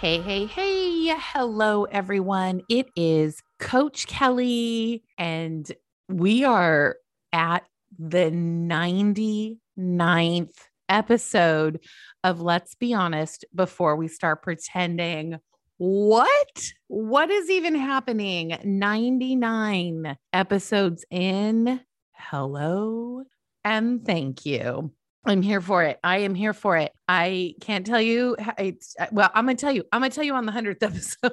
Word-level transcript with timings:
Hey, 0.00 0.20
hey, 0.22 0.46
hey. 0.46 1.14
Hello, 1.14 1.84
everyone. 1.84 2.62
It 2.70 2.86
is 2.96 3.42
Coach 3.58 4.06
Kelly, 4.06 5.04
and 5.18 5.70
we 6.08 6.42
are 6.42 6.96
at 7.34 7.64
the 7.98 8.30
99th 8.30 9.58
episode 10.88 11.84
of 12.24 12.40
Let's 12.40 12.74
Be 12.76 12.94
Honest 12.94 13.44
before 13.54 13.94
we 13.94 14.08
start 14.08 14.42
pretending. 14.42 15.36
What? 15.76 16.72
What 16.88 17.30
is 17.30 17.50
even 17.50 17.74
happening? 17.74 18.56
99 18.64 20.16
episodes 20.32 21.04
in. 21.10 21.78
Hello 22.12 23.24
and 23.64 24.02
thank 24.06 24.46
you. 24.46 24.92
I'm 25.26 25.42
here 25.42 25.60
for 25.60 25.82
it. 25.82 25.98
I 26.02 26.18
am 26.18 26.34
here 26.34 26.54
for 26.54 26.78
it. 26.78 26.92
I 27.06 27.54
can't 27.60 27.84
tell 27.84 28.00
you. 28.00 28.36
It's, 28.58 28.96
uh, 28.98 29.06
well, 29.12 29.30
I'm 29.34 29.44
going 29.44 29.56
to 29.56 29.60
tell 29.60 29.72
you. 29.72 29.84
I'm 29.92 30.00
going 30.00 30.10
to 30.10 30.14
tell 30.14 30.24
you 30.24 30.34
on 30.34 30.46
the 30.46 30.52
100th 30.52 30.82
episode. 30.82 31.32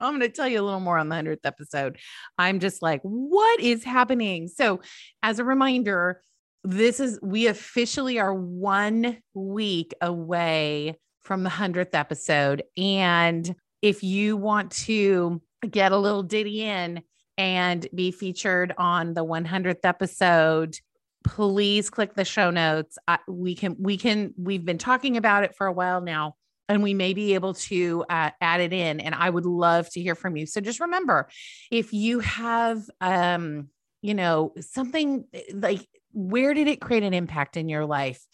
I'm 0.00 0.18
going 0.18 0.20
to 0.20 0.28
tell 0.30 0.48
you 0.48 0.60
a 0.60 0.64
little 0.64 0.80
more 0.80 0.96
on 0.96 1.10
the 1.10 1.16
100th 1.16 1.44
episode. 1.44 1.98
I'm 2.38 2.60
just 2.60 2.80
like, 2.80 3.02
what 3.02 3.60
is 3.60 3.84
happening? 3.84 4.48
So, 4.48 4.80
as 5.22 5.38
a 5.38 5.44
reminder, 5.44 6.22
this 6.64 6.98
is, 6.98 7.18
we 7.22 7.46
officially 7.46 8.18
are 8.18 8.34
one 8.34 9.18
week 9.34 9.92
away 10.00 10.98
from 11.22 11.42
the 11.42 11.50
100th 11.50 11.94
episode. 11.94 12.62
And 12.76 13.54
if 13.82 14.02
you 14.02 14.36
want 14.38 14.70
to 14.72 15.42
get 15.68 15.92
a 15.92 15.98
little 15.98 16.22
ditty 16.22 16.62
in 16.62 17.02
and 17.36 17.86
be 17.94 18.12
featured 18.12 18.72
on 18.78 19.12
the 19.12 19.24
100th 19.24 19.84
episode, 19.84 20.78
please 21.26 21.90
click 21.90 22.14
the 22.14 22.24
show 22.24 22.50
notes. 22.50 22.98
I, 23.06 23.18
we 23.28 23.54
can, 23.54 23.76
we 23.78 23.96
can, 23.96 24.34
we've 24.36 24.64
been 24.64 24.78
talking 24.78 25.16
about 25.16 25.44
it 25.44 25.54
for 25.54 25.66
a 25.66 25.72
while 25.72 26.00
now, 26.00 26.36
and 26.68 26.82
we 26.82 26.94
may 26.94 27.14
be 27.14 27.34
able 27.34 27.54
to 27.54 28.04
uh, 28.08 28.30
add 28.40 28.60
it 28.60 28.72
in. 28.72 29.00
And 29.00 29.14
I 29.14 29.28
would 29.30 29.46
love 29.46 29.90
to 29.90 30.00
hear 30.00 30.14
from 30.14 30.36
you. 30.36 30.46
So 30.46 30.60
just 30.60 30.80
remember 30.80 31.28
if 31.70 31.92
you 31.92 32.20
have, 32.20 32.82
um, 33.00 33.68
you 34.02 34.14
know, 34.14 34.52
something 34.60 35.24
eh, 35.32 35.42
like 35.52 35.86
where 36.12 36.54
did 36.54 36.66
it 36.66 36.80
create 36.80 37.02
an 37.02 37.12
impact 37.12 37.56
in 37.56 37.68
your 37.68 37.84
life? 37.84 38.24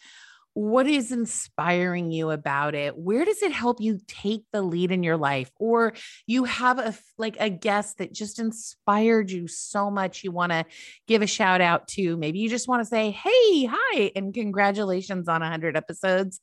What 0.53 0.87
is 0.87 1.11
inspiring 1.11 2.11
you 2.11 2.29
about 2.29 2.75
it? 2.75 2.97
Where 2.97 3.25
does 3.25 3.41
it 3.41 3.51
help 3.51 3.81
you 3.81 3.99
take 4.07 4.43
the 4.51 4.61
lead 4.61 4.91
in 4.91 5.03
your 5.03 5.17
life? 5.17 5.51
Or 5.59 5.93
you 6.27 6.43
have 6.43 6.79
a 6.79 6.93
like 7.17 7.37
a 7.39 7.49
guest 7.49 7.97
that 7.97 8.13
just 8.13 8.39
inspired 8.39 9.31
you 9.31 9.47
so 9.47 9.89
much 9.89 10.23
you 10.23 10.31
want 10.31 10.51
to 10.51 10.65
give 11.07 11.21
a 11.21 11.27
shout 11.27 11.61
out 11.61 11.87
to? 11.89 12.17
Maybe 12.17 12.39
you 12.39 12.49
just 12.49 12.67
want 12.67 12.81
to 12.81 12.85
say 12.85 13.11
hey 13.11 13.65
hi 13.65 14.11
and 14.15 14.33
congratulations 14.33 15.27
on 15.27 15.41
100 15.41 15.75
episodes 15.75 16.39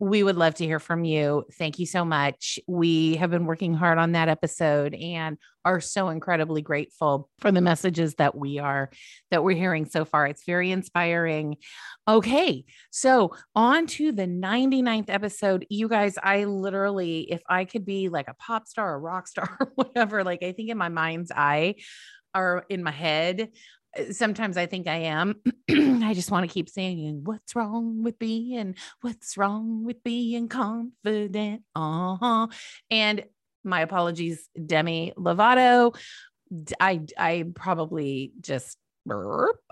we 0.00 0.22
would 0.22 0.36
love 0.36 0.54
to 0.54 0.64
hear 0.64 0.78
from 0.78 1.04
you. 1.04 1.44
Thank 1.54 1.78
you 1.78 1.86
so 1.86 2.04
much. 2.04 2.58
We 2.68 3.16
have 3.16 3.30
been 3.30 3.46
working 3.46 3.74
hard 3.74 3.98
on 3.98 4.12
that 4.12 4.28
episode 4.28 4.94
and 4.94 5.38
are 5.64 5.80
so 5.80 6.08
incredibly 6.08 6.62
grateful 6.62 7.28
for 7.40 7.50
the 7.50 7.60
messages 7.60 8.14
that 8.14 8.36
we 8.36 8.58
are 8.58 8.90
that 9.30 9.42
we're 9.42 9.56
hearing 9.56 9.86
so 9.86 10.04
far. 10.04 10.26
It's 10.26 10.44
very 10.44 10.70
inspiring. 10.70 11.56
Okay, 12.06 12.64
so 12.90 13.34
on 13.56 13.86
to 13.88 14.12
the 14.12 14.26
99th 14.26 15.10
episode. 15.10 15.66
You 15.68 15.88
guys, 15.88 16.16
I 16.22 16.44
literally 16.44 17.30
if 17.30 17.42
I 17.48 17.64
could 17.64 17.84
be 17.84 18.08
like 18.08 18.28
a 18.28 18.34
pop 18.34 18.68
star, 18.68 18.94
a 18.94 18.98
rock 18.98 19.26
star, 19.26 19.56
or 19.60 19.72
whatever, 19.74 20.22
like 20.22 20.42
I 20.42 20.52
think 20.52 20.70
in 20.70 20.78
my 20.78 20.88
mind's 20.90 21.32
eye 21.34 21.74
or 22.34 22.64
in 22.68 22.82
my 22.82 22.92
head, 22.92 23.50
sometimes 24.10 24.56
I 24.56 24.66
think 24.66 24.86
I 24.86 24.96
am. 24.96 25.40
I 25.70 26.12
just 26.14 26.30
want 26.30 26.48
to 26.48 26.52
keep 26.52 26.68
singing, 26.68 27.24
What's 27.24 27.54
wrong 27.54 28.02
with 28.02 28.18
being? 28.18 28.74
What's 29.00 29.36
wrong 29.36 29.84
with 29.84 30.02
being 30.02 30.48
confident? 30.48 31.62
Uh 31.74 32.16
huh. 32.16 32.46
And 32.90 33.24
my 33.64 33.80
apologies, 33.80 34.48
Demi 34.64 35.12
Lovato. 35.16 35.94
I 36.80 37.00
I 37.18 37.44
probably 37.54 38.32
just 38.40 38.78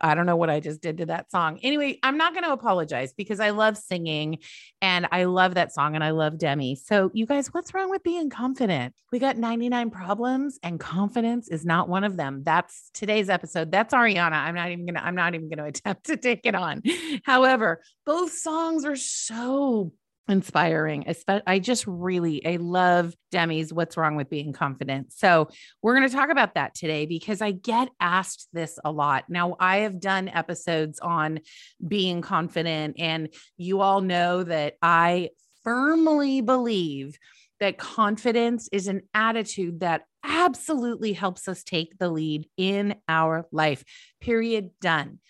I 0.00 0.14
don't 0.14 0.26
know 0.26 0.36
what 0.36 0.50
I 0.50 0.60
just 0.60 0.80
did 0.80 0.98
to 0.98 1.06
that 1.06 1.30
song. 1.30 1.58
Anyway, 1.62 1.98
I'm 2.02 2.16
not 2.16 2.32
going 2.32 2.44
to 2.44 2.52
apologize 2.52 3.12
because 3.12 3.40
I 3.40 3.50
love 3.50 3.76
singing 3.76 4.38
and 4.80 5.06
I 5.10 5.24
love 5.24 5.54
that 5.54 5.72
song 5.72 5.94
and 5.94 6.04
I 6.04 6.10
love 6.10 6.38
Demi. 6.38 6.76
So, 6.76 7.10
you 7.14 7.26
guys, 7.26 7.48
what's 7.48 7.74
wrong 7.74 7.90
with 7.90 8.02
being 8.02 8.30
confident? 8.30 8.94
We 9.12 9.18
got 9.18 9.36
99 9.36 9.90
problems 9.90 10.58
and 10.62 10.80
confidence 10.80 11.48
is 11.48 11.64
not 11.64 11.88
one 11.88 12.04
of 12.04 12.16
them. 12.16 12.42
That's 12.44 12.90
today's 12.92 13.28
episode. 13.28 13.70
That's 13.70 13.94
Ariana. 13.94 14.32
I'm 14.32 14.54
not 14.54 14.70
even 14.70 14.86
going 14.86 14.94
to 14.96 15.04
I'm 15.04 15.14
not 15.14 15.34
even 15.34 15.48
going 15.48 15.58
to 15.58 15.64
attempt 15.64 16.06
to 16.06 16.16
take 16.16 16.40
it 16.44 16.54
on. 16.54 16.82
However, 17.24 17.82
both 18.04 18.32
songs 18.32 18.84
are 18.84 18.96
so 18.96 19.92
inspiring. 20.28 21.04
I 21.46 21.58
just 21.58 21.86
really, 21.86 22.44
I 22.44 22.56
love 22.56 23.14
Demi's 23.30 23.72
What's 23.72 23.96
Wrong 23.96 24.16
with 24.16 24.28
Being 24.28 24.52
Confident. 24.52 25.12
So 25.12 25.48
we're 25.82 25.96
going 25.96 26.08
to 26.08 26.14
talk 26.14 26.30
about 26.30 26.54
that 26.54 26.74
today 26.74 27.06
because 27.06 27.40
I 27.40 27.52
get 27.52 27.88
asked 28.00 28.48
this 28.52 28.78
a 28.84 28.90
lot. 28.90 29.24
Now, 29.28 29.56
I 29.60 29.78
have 29.78 30.00
done 30.00 30.28
episodes 30.28 30.98
on 30.98 31.40
being 31.86 32.22
confident, 32.22 32.96
and 32.98 33.28
you 33.56 33.80
all 33.80 34.00
know 34.00 34.42
that 34.42 34.74
I 34.82 35.30
firmly 35.62 36.40
believe 36.40 37.18
that 37.60 37.78
confidence 37.78 38.68
is 38.72 38.88
an 38.88 39.02
attitude 39.14 39.80
that 39.80 40.02
absolutely 40.22 41.12
helps 41.12 41.48
us 41.48 41.62
take 41.62 41.98
the 41.98 42.10
lead 42.10 42.48
in 42.56 42.96
our 43.08 43.46
life. 43.52 43.84
Period. 44.20 44.70
Done. 44.80 45.20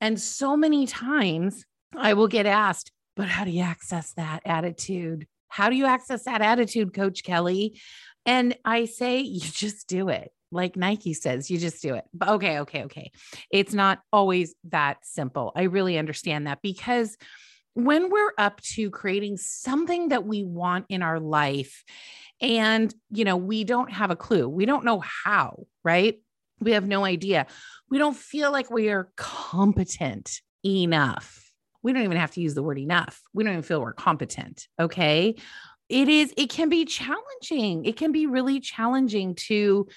And 0.00 0.18
so 0.18 0.56
many 0.56 0.86
times 0.86 1.64
I 1.96 2.14
will 2.14 2.28
get 2.28 2.46
asked, 2.46 2.92
but 3.18 3.26
how 3.26 3.44
do 3.44 3.50
you 3.50 3.62
access 3.62 4.12
that 4.12 4.42
attitude? 4.44 5.26
How 5.48 5.70
do 5.70 5.76
you 5.76 5.86
access 5.86 6.22
that 6.24 6.40
attitude, 6.40 6.94
Coach 6.94 7.24
Kelly? 7.24 7.80
And 8.24 8.56
I 8.64 8.84
say, 8.84 9.18
you 9.20 9.40
just 9.40 9.88
do 9.88 10.08
it. 10.08 10.30
Like 10.50 10.76
Nike 10.76 11.12
says, 11.12 11.50
you 11.50 11.58
just 11.58 11.82
do 11.82 11.94
it. 11.94 12.04
But 12.14 12.28
okay, 12.30 12.60
okay, 12.60 12.84
okay. 12.84 13.10
It's 13.50 13.74
not 13.74 13.98
always 14.12 14.54
that 14.70 14.98
simple. 15.02 15.52
I 15.54 15.64
really 15.64 15.98
understand 15.98 16.46
that 16.46 16.60
because 16.62 17.18
when 17.74 18.08
we're 18.08 18.32
up 18.38 18.60
to 18.74 18.88
creating 18.88 19.36
something 19.36 20.08
that 20.08 20.24
we 20.24 20.44
want 20.44 20.86
in 20.88 21.02
our 21.02 21.20
life 21.20 21.84
and 22.40 22.94
you 23.10 23.24
know 23.24 23.36
we 23.36 23.64
don't 23.64 23.90
have 23.90 24.12
a 24.12 24.16
clue 24.16 24.48
we 24.48 24.64
don't 24.64 24.84
know 24.84 25.00
how 25.00 25.66
right 25.82 26.20
we 26.60 26.70
have 26.70 26.86
no 26.86 27.04
idea 27.04 27.48
we 27.90 27.98
don't 27.98 28.16
feel 28.16 28.52
like 28.52 28.70
we 28.70 28.90
are 28.90 29.10
competent 29.16 30.40
enough 30.64 31.47
we 31.82 31.92
don't 31.92 32.04
even 32.04 32.16
have 32.16 32.32
to 32.32 32.40
use 32.40 32.54
the 32.54 32.62
word 32.62 32.78
enough. 32.78 33.20
We 33.32 33.44
don't 33.44 33.52
even 33.52 33.62
feel 33.62 33.80
we're 33.80 33.92
competent. 33.92 34.66
Okay. 34.80 35.36
It 35.88 36.08
is, 36.08 36.34
it 36.36 36.50
can 36.50 36.68
be 36.68 36.84
challenging. 36.84 37.84
It 37.84 37.96
can 37.96 38.12
be 38.12 38.26
really 38.26 38.60
challenging 38.60 39.34
to 39.46 39.88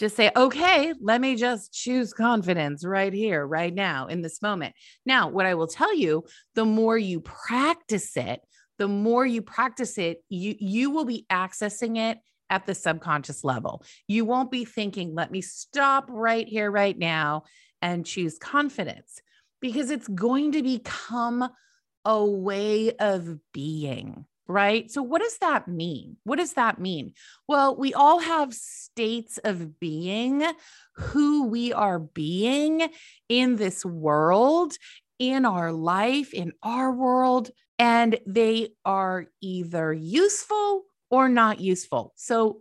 just 0.00 0.16
say, 0.16 0.30
okay, 0.34 0.92
let 1.00 1.20
me 1.20 1.36
just 1.36 1.72
choose 1.72 2.12
confidence 2.12 2.84
right 2.84 3.12
here, 3.12 3.46
right 3.46 3.72
now, 3.72 4.06
in 4.06 4.22
this 4.22 4.42
moment. 4.42 4.74
Now, 5.06 5.28
what 5.28 5.46
I 5.46 5.54
will 5.54 5.66
tell 5.66 5.94
you, 5.94 6.24
the 6.54 6.64
more 6.64 6.98
you 6.98 7.20
practice 7.20 8.16
it, 8.16 8.40
the 8.78 8.88
more 8.88 9.24
you 9.24 9.42
practice 9.42 9.98
it, 9.98 10.18
you, 10.28 10.56
you 10.58 10.90
will 10.90 11.04
be 11.04 11.26
accessing 11.30 11.96
it 11.96 12.18
at 12.50 12.66
the 12.66 12.74
subconscious 12.74 13.44
level. 13.44 13.84
You 14.08 14.24
won't 14.24 14.50
be 14.50 14.64
thinking, 14.64 15.14
let 15.14 15.30
me 15.30 15.40
stop 15.40 16.06
right 16.08 16.46
here, 16.46 16.70
right 16.70 16.98
now, 16.98 17.44
and 17.80 18.04
choose 18.04 18.38
confidence 18.38 19.20
because 19.64 19.88
it's 19.88 20.08
going 20.08 20.52
to 20.52 20.62
become 20.62 21.48
a 22.04 22.22
way 22.22 22.92
of 22.96 23.38
being, 23.54 24.26
right? 24.46 24.90
So, 24.90 25.02
what 25.02 25.22
does 25.22 25.38
that 25.38 25.66
mean? 25.66 26.18
What 26.24 26.38
does 26.38 26.52
that 26.52 26.78
mean? 26.78 27.14
Well, 27.48 27.74
we 27.74 27.94
all 27.94 28.18
have 28.18 28.52
states 28.52 29.38
of 29.42 29.80
being, 29.80 30.44
who 30.96 31.46
we 31.46 31.72
are 31.72 31.98
being 31.98 32.90
in 33.30 33.56
this 33.56 33.86
world. 33.86 34.74
in 35.18 35.46
our 35.46 35.72
life, 35.72 36.34
in 36.34 36.52
our 36.62 36.92
world, 36.92 37.50
and 37.78 38.18
they 38.26 38.68
are 38.84 39.26
either 39.40 39.92
useful 39.94 40.82
or 41.08 41.28
not 41.28 41.60
useful. 41.60 42.12
So 42.16 42.60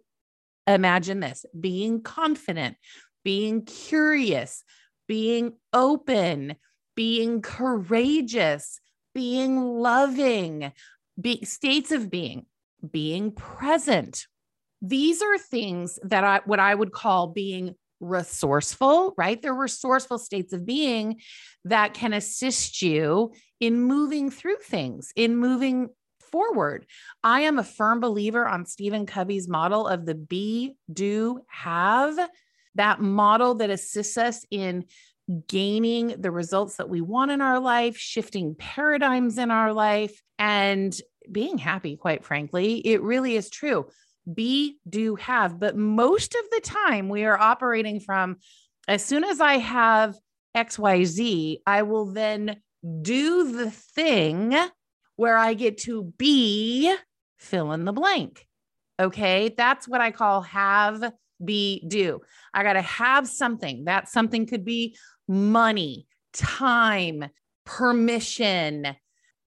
imagine 0.68 1.20
this 1.20 1.46
being 1.60 2.02
confident, 2.02 2.78
being 3.26 3.66
curious, 3.66 4.64
being 5.08 5.54
open, 5.74 6.56
being 6.96 7.42
courageous, 7.42 8.80
being 9.14 9.62
loving, 9.62 10.72
be, 11.20 11.44
states 11.46 11.92
of 11.92 12.10
being, 12.10 12.46
being 12.92 13.32
present. 13.32 14.28
These 14.82 15.22
are 15.22 15.38
things 15.38 16.00
that 16.04 16.24
I 16.24 16.42
what 16.46 16.60
I 16.60 16.76
would 16.76 16.92
call 16.92 17.28
being 17.28 17.76
resourceful, 18.00 19.14
right? 19.18 19.42
They're 19.42 19.54
resourceful 19.54 20.20
states 20.20 20.52
of 20.54 20.66
being 20.66 21.22
that 21.66 21.94
can 21.94 22.14
assist 22.14 22.82
you 22.82 23.34
in 23.60 23.82
moving 23.82 24.30
through 24.30 24.58
things, 24.58 25.14
in 25.16 25.38
moving 25.38 25.90
forward. 26.32 26.86
I 27.24 27.42
am 27.42 27.60
a 27.60 27.64
firm 27.64 28.00
believer 28.00 28.46
on 28.46 28.66
Stephen 28.66 29.06
Covey's 29.06 29.48
model 29.48 29.88
of 29.88 30.06
the 30.06 30.16
be, 30.16 30.76
do, 30.92 31.42
have, 31.48 32.18
that 32.76 33.00
model 33.00 33.56
that 33.56 33.70
assists 33.70 34.18
us 34.18 34.46
in 34.50 34.86
gaining 35.48 36.22
the 36.22 36.32
results 36.32 36.78
that 36.78 36.90
we 36.90 37.02
want 37.02 37.32
in 37.32 37.42
our 37.42 37.60
life, 37.60 37.98
shifting 37.98 38.56
paradigms 38.56 39.38
in 39.38 39.52
our 39.52 39.74
life, 39.74 40.22
and 40.38 40.96
being 41.32 41.58
happy, 41.58 41.96
quite 41.96 42.24
frankly. 42.24 42.76
It 42.86 43.02
really 43.02 43.36
is 43.36 43.50
true. 43.50 43.88
Be, 44.32 44.78
do, 44.88 45.16
have. 45.16 45.60
But 45.60 45.78
most 45.78 46.36
of 46.36 46.50
the 46.52 46.62
time, 46.62 47.10
we 47.10 47.26
are 47.26 47.38
operating 47.38 48.00
from 48.00 48.38
as 48.88 49.04
soon 49.04 49.24
as 49.24 49.40
I 49.40 49.58
have 49.58 50.16
XYZ, 50.56 51.60
I 51.66 51.84
will 51.84 52.06
then 52.06 52.58
do 53.02 53.52
the 53.52 53.72
thing 53.72 54.56
where 55.16 55.38
I 55.38 55.54
get 55.54 55.78
to 55.80 56.14
be 56.18 56.94
fill 57.38 57.72
in 57.72 57.86
the 57.86 57.94
blank. 57.94 58.46
Okay. 59.00 59.54
That's 59.56 59.88
what 59.88 60.02
I 60.02 60.12
call 60.12 60.42
have, 60.42 61.14
be, 61.44 61.84
do. 61.88 62.22
I 62.54 62.64
got 62.64 62.74
to 62.74 62.82
have 62.82 63.28
something. 63.28 63.86
That 63.86 64.08
something 64.08 64.46
could 64.46 64.64
be 64.64 64.96
money, 65.28 66.08
time, 66.34 67.26
permission. 67.66 68.96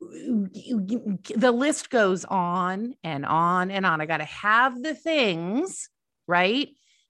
The 0.01 1.53
list 1.53 1.91
goes 1.91 2.25
on 2.25 2.95
and 3.03 3.25
on 3.25 3.71
and 3.71 3.87
on. 3.87 4.01
I 4.01 4.07
got 4.07 4.19
to 4.19 4.25
have 4.25 4.83
the 4.83 4.95
things, 4.95 5.89
right? 6.27 6.69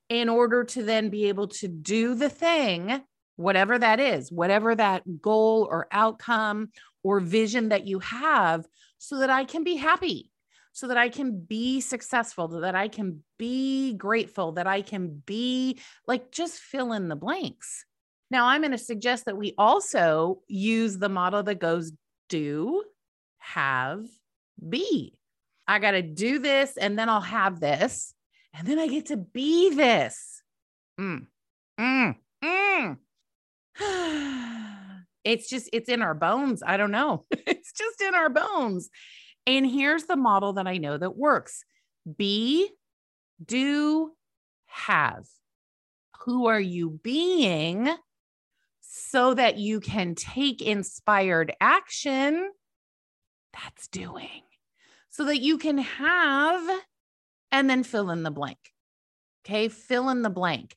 In 0.09 0.29
order 0.29 0.65
to 0.65 0.83
then 0.83 1.11
be 1.11 1.29
able 1.29 1.49
to 1.49 1.69
do 1.69 2.15
the 2.15 2.29
thing, 2.29 3.03
whatever 3.37 3.79
that 3.79 3.99
is, 3.99 4.31
whatever 4.31 4.75
that 4.75 5.21
goal 5.21 5.67
or 5.71 5.89
outcome 5.91 6.71
or 7.03 7.21
vision 7.21 7.71
that 7.71 7.87
you 7.87 7.99
have, 7.99 8.67
so 8.99 9.19
that 9.19 9.31
I 9.31 9.45
can 9.45 9.63
be 9.65 9.77
happy, 9.77 10.31
so 10.73 10.89
that 10.89 10.97
I 10.97 11.09
can 11.09 11.41
be 11.41 11.81
successful, 11.81 12.49
that 12.61 12.75
I 12.75 12.89
can 12.89 13.23
be 13.39 13.95
grateful, 13.95 14.53
that 14.53 14.67
I 14.67 14.83
can 14.83 15.23
be 15.27 15.79
like 16.07 16.31
just 16.31 16.59
fill 16.59 16.93
in 16.93 17.09
the 17.09 17.17
blanks. 17.17 17.85
Now, 18.31 18.47
I'm 18.47 18.63
going 18.63 18.73
to 18.73 18.79
suggest 18.79 19.27
that 19.27 19.37
we 19.37 19.55
also 19.57 20.41
use 20.49 20.99
the 20.99 21.09
model 21.09 21.43
that 21.45 21.61
goes 21.61 21.93
do, 22.29 22.83
have, 23.39 24.05
be. 24.69 25.17
I 25.69 25.79
got 25.79 25.93
to 25.93 26.03
do 26.03 26.39
this 26.39 26.77
and 26.77 26.99
then 26.99 27.09
I'll 27.09 27.21
have 27.21 27.61
this. 27.61 28.15
And 28.55 28.67
then 28.67 28.79
I 28.79 28.89
get 28.89 29.07
to 29.07 29.17
be 29.17 29.75
this. 29.75 30.43
Mm, 30.99 31.27
mm, 31.79 32.17
mm. 32.43 32.97
it's 35.25 35.49
just, 35.49 35.69
it's 35.73 35.89
in 35.89 36.03
our 36.03 36.15
bones. 36.15 36.63
I 36.67 36.77
don't 36.77 36.91
know. 36.91 37.27
it's 37.31 37.73
just 37.73 38.01
in 38.01 38.15
our 38.15 38.31
bones. 38.31 38.89
And 39.47 39.67
here's 39.67 40.05
the 40.05 40.17
model 40.17 40.55
that 40.55 40.67
I 40.67 40.79
know 40.79 40.97
that 40.97 41.17
works 41.17 41.65
be, 42.17 42.71
do, 43.45 44.13
have. 44.67 45.27
Who 46.25 46.47
are 46.47 46.61
you 46.61 46.99
being? 47.03 47.89
So 48.99 49.35
that 49.35 49.59
you 49.59 49.79
can 49.79 50.15
take 50.15 50.63
inspired 50.63 51.53
action, 51.61 52.51
that's 53.53 53.89
doing. 53.89 54.43
So 55.11 55.27
that 55.27 55.41
you 55.41 55.59
can 55.59 55.79
have 55.79 56.81
and 57.53 57.69
then 57.69 57.83
fill 57.83 58.11
in 58.11 58.23
the 58.23 58.31
blank. 58.31 58.59
Okay, 59.45 59.69
fill 59.69 60.09
in 60.09 60.23
the 60.23 60.31
blank. 60.31 60.77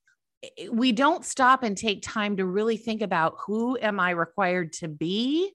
We 0.69 0.91
don't 0.91 1.23
stop 1.23 1.63
and 1.63 1.77
take 1.77 2.01
time 2.01 2.37
to 2.37 2.45
really 2.45 2.75
think 2.75 3.01
about 3.01 3.35
who 3.45 3.77
am 3.81 4.01
I 4.01 4.11
required 4.11 4.73
to 4.73 4.89
be 4.89 5.53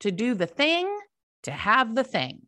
to 0.00 0.10
do 0.10 0.34
the 0.34 0.46
thing, 0.46 0.88
to 1.42 1.50
have 1.50 1.94
the 1.94 2.04
thing. 2.04 2.42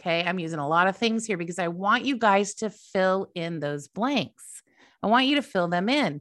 Okay, 0.00 0.24
I'm 0.24 0.38
using 0.38 0.60
a 0.60 0.68
lot 0.68 0.86
of 0.86 0.96
things 0.96 1.26
here 1.26 1.36
because 1.36 1.58
I 1.58 1.68
want 1.68 2.04
you 2.04 2.16
guys 2.16 2.54
to 2.56 2.70
fill 2.70 3.28
in 3.34 3.58
those 3.58 3.88
blanks. 3.88 4.62
I 5.02 5.08
want 5.08 5.26
you 5.26 5.36
to 5.36 5.42
fill 5.42 5.66
them 5.68 5.88
in. 5.88 6.20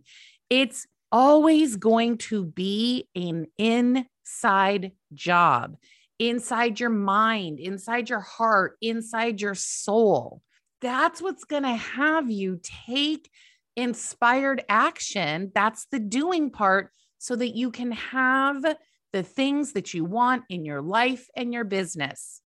It's 0.50 0.88
always 1.12 1.76
going 1.76 2.18
to 2.18 2.46
be 2.46 3.08
an 3.16 3.48
inside 3.58 4.92
job, 5.14 5.78
inside 6.18 6.80
your 6.80 6.90
mind, 6.90 7.60
inside 7.60 8.10
your 8.10 8.20
heart, 8.20 8.78
inside 8.82 9.42
your 9.42 9.56
soul. 9.56 10.42
That's 10.82 11.22
what's 11.22 11.44
going 11.44 11.64
to 11.64 11.76
have 11.76 12.30
you 12.30 12.60
take 12.64 13.30
inspired 13.76 14.64
action. 14.70 15.52
That's 15.54 15.86
the 15.92 16.00
doing 16.00 16.52
part 16.52 16.92
so 17.18 17.36
that 17.36 17.56
you 17.56 17.72
can 17.72 17.92
have 17.92 18.64
the 19.12 19.24
things 19.24 19.74
that 19.74 19.94
you 19.94 20.06
want 20.06 20.44
in 20.50 20.66
your 20.66 20.82
life 20.82 21.28
and 21.36 21.54
your 21.54 21.64
business. 21.64 22.42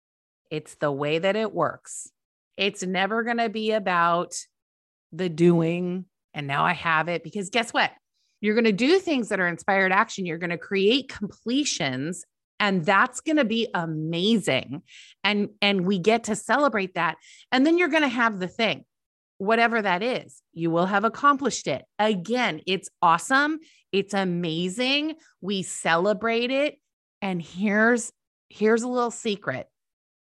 It's 0.51 0.75
the 0.77 0.93
way 0.93 1.19
that 1.19 1.37
it 1.37 1.53
works. 1.53 2.11
It's 2.57 2.83
never 2.83 3.23
going 3.23 3.39
to 3.39 3.49
be 3.49 3.73
about 3.73 4.35
the 5.13 5.29
doing 5.29 6.05
and 6.35 6.47
now 6.47 6.65
I 6.65 6.75
have 6.75 7.09
it 7.09 7.25
because 7.25 7.51
guess 7.51 7.73
what? 7.73 7.91
You're 8.41 8.55
going 8.55 8.65
to 8.65 8.73
do 8.73 8.99
things 8.99 9.29
that 9.29 9.41
are 9.41 9.49
inspired 9.49 9.93
action. 9.93 10.27
You're 10.27 10.39
going 10.39 10.51
to 10.51 10.59
create 10.59 11.09
completions 11.09 12.25
and 12.61 12.85
that's 12.85 13.21
going 13.23 13.39
to 13.39 13.45
be 13.45 13.69
amazing. 13.75 14.83
And 15.25 15.49
and 15.63 15.87
we 15.87 15.99
get 15.99 16.25
to 16.25 16.37
celebrate 16.37 16.95
that. 16.95 17.17
And 17.51 17.67
then 17.67 17.79
you're 17.79 17.89
going 17.89 18.03
to 18.03 18.09
have 18.09 18.39
the 18.39 18.49
thing. 18.49 18.85
Whatever 19.39 19.81
that 19.81 20.03
is, 20.03 20.43
you 20.53 20.71
will 20.71 20.85
have 20.85 21.05
accomplished 21.05 21.67
it. 21.67 21.83
Again, 21.99 22.61
it's 22.67 22.91
awesome. 23.01 23.61
It's 23.91 24.13
amazing. 24.13 25.15
We 25.41 25.63
celebrate 25.63 26.51
it. 26.51 26.79
And 27.23 27.41
here's 27.41 28.13
here's 28.51 28.83
a 28.83 28.89
little 28.89 29.11
secret. 29.11 29.67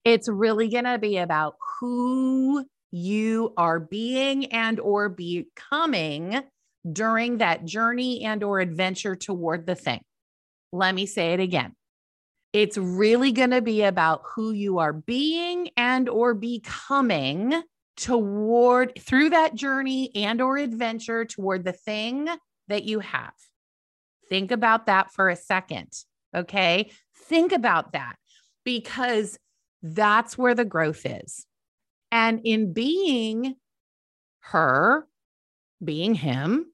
It's 0.05 0.29
really 0.29 0.69
going 0.69 0.85
to 0.85 0.99
be 0.99 1.17
about 1.17 1.55
who 1.79 2.63
you 2.91 3.53
are 3.57 3.79
being 3.79 4.45
and 4.47 4.79
or 4.79 5.09
becoming 5.09 6.41
during 6.91 7.37
that 7.37 7.65
journey 7.65 8.23
and 8.23 8.43
or 8.43 8.59
adventure 8.59 9.15
toward 9.15 9.65
the 9.65 9.75
thing. 9.75 10.01
Let 10.71 10.93
me 10.95 11.05
say 11.05 11.33
it 11.33 11.39
again. 11.39 11.75
It's 12.53 12.77
really 12.77 13.31
going 13.31 13.51
to 13.51 13.61
be 13.61 13.83
about 13.83 14.21
who 14.33 14.51
you 14.51 14.79
are 14.79 14.93
being 14.93 15.69
and 15.77 16.09
or 16.09 16.33
becoming 16.33 17.61
toward 17.95 18.93
through 18.99 19.31
that 19.31 19.55
journey 19.55 20.11
and 20.15 20.41
or 20.41 20.57
adventure 20.57 21.25
toward 21.25 21.63
the 21.63 21.73
thing 21.73 22.27
that 22.67 22.83
you 22.85 22.99
have. 22.99 23.33
Think 24.29 24.51
about 24.51 24.85
that 24.85 25.11
for 25.11 25.29
a 25.29 25.35
second. 25.35 25.91
Okay? 26.35 26.91
Think 27.15 27.51
about 27.51 27.93
that 27.93 28.15
because 28.63 29.37
that's 29.83 30.37
where 30.37 30.55
the 30.55 30.65
growth 30.65 31.05
is. 31.05 31.45
And 32.11 32.41
in 32.43 32.73
being 32.73 33.55
her 34.39 35.07
being 35.83 36.13
him, 36.13 36.65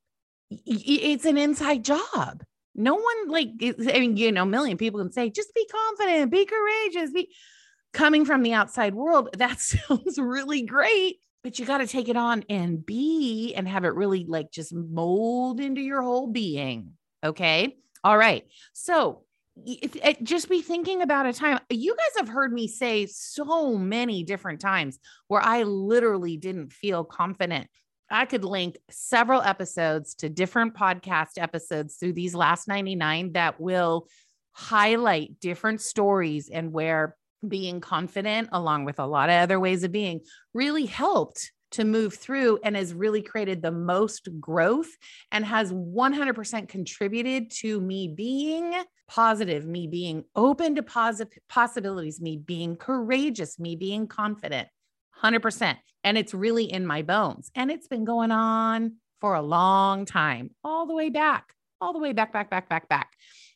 it's 0.66 1.26
an 1.26 1.38
inside 1.38 1.84
job. 1.84 2.44
No 2.76 2.96
one 2.96 3.28
like 3.28 3.50
I 3.62 4.00
mean, 4.00 4.18
you 4.18 4.32
know, 4.32 4.44
a 4.44 4.48
million 4.48 4.78
people 4.78 5.00
can 5.00 5.12
say, 5.12 5.30
just 5.30 5.54
be 5.56 5.68
confident, 5.68 6.32
be 6.32 6.46
courageous, 6.46 7.12
be 7.12 7.34
coming 7.94 8.26
from 8.26 8.44
the 8.44 8.54
outside 8.54 8.94
world. 8.94 9.30
That 9.38 9.60
sounds 9.60 10.18
really 10.18 10.64
great, 10.64 11.18
but 11.44 11.58
you 11.58 11.66
got 11.66 11.80
to 11.80 11.88
take 11.88 12.10
it 12.10 12.18
on 12.18 12.44
and 12.50 12.86
be 12.86 13.54
and 13.56 13.68
have 13.68 13.86
it 13.86 13.96
really 13.96 14.26
like 14.28 14.52
just 14.52 14.74
mold 14.74 15.60
into 15.60 15.82
your 15.82 16.02
whole 16.02 16.28
being. 16.28 16.94
Okay. 17.24 17.78
All 18.04 18.18
right. 18.18 18.44
So 18.74 19.24
if, 19.66 19.96
if, 19.96 20.22
just 20.22 20.50
be 20.50 20.62
thinking 20.62 21.02
about 21.02 21.26
a 21.26 21.34
time. 21.34 21.60
You 21.70 21.96
guys 21.96 22.18
have 22.18 22.28
heard 22.28 22.52
me 22.52 22.68
say 22.68 23.06
so 23.06 23.78
many 23.78 24.24
different 24.24 24.60
times 24.60 25.00
where 25.28 25.42
I 25.42 25.64
literally 25.64 26.38
didn't 26.38 26.74
feel 26.74 27.04
confident 27.04 27.68
I 28.10 28.26
could 28.26 28.44
link 28.44 28.78
several 28.90 29.42
episodes 29.42 30.16
to 30.16 30.30
different 30.30 30.76
podcast 30.76 31.38
episodes 31.38 31.96
through 31.96 32.14
these 32.14 32.36
last 32.36 32.68
99 32.68 33.34
that 33.34 33.60
will 33.60 34.08
highlight 34.52 35.40
different 35.40 35.82
stories 35.82 36.50
and 36.50 36.72
where 36.72 37.16
being 37.48 37.82
confident, 37.82 38.50
along 38.52 38.86
with 38.86 39.00
a 39.00 39.06
lot 39.06 39.30
of 39.30 39.36
other 39.36 39.60
ways 39.60 39.84
of 39.84 39.92
being, 39.92 40.22
really 40.54 40.86
helped 40.86 41.52
to 41.72 41.84
move 41.84 42.14
through 42.14 42.60
and 42.64 42.76
has 42.76 42.94
really 42.94 43.22
created 43.22 43.62
the 43.62 43.72
most 43.72 44.30
growth 44.40 44.90
and 45.32 45.44
has 45.44 45.74
100% 45.74 46.70
contributed 46.70 47.52
to 47.52 47.82
me 47.82 48.08
being 48.08 48.74
positive, 49.08 49.66
me 49.66 49.88
being 49.88 50.24
open 50.36 50.76
to 50.76 50.84
positive 50.84 51.34
possibilities, 51.50 52.22
me 52.22 52.38
being 52.38 52.76
courageous, 52.76 53.60
me 53.60 53.76
being 53.76 54.08
confident. 54.08 54.70
100%. 55.22 55.78
And 56.04 56.18
it's 56.18 56.34
really 56.34 56.66
in 56.66 56.86
my 56.86 57.02
bones. 57.02 57.52
And 57.56 57.72
it's 57.72 57.88
been 57.88 58.06
going 58.06 58.32
on 58.32 58.96
for 59.22 59.36
a 59.36 59.42
long 59.42 60.06
time, 60.06 60.52
all 60.64 60.86
the 60.86 60.94
way 60.94 61.10
back, 61.10 61.54
all 61.82 61.94
the 61.94 62.00
way 62.00 62.14
back, 62.14 62.32
back, 62.32 62.50
back, 62.50 62.70
back, 62.70 62.88
back 62.90 63.12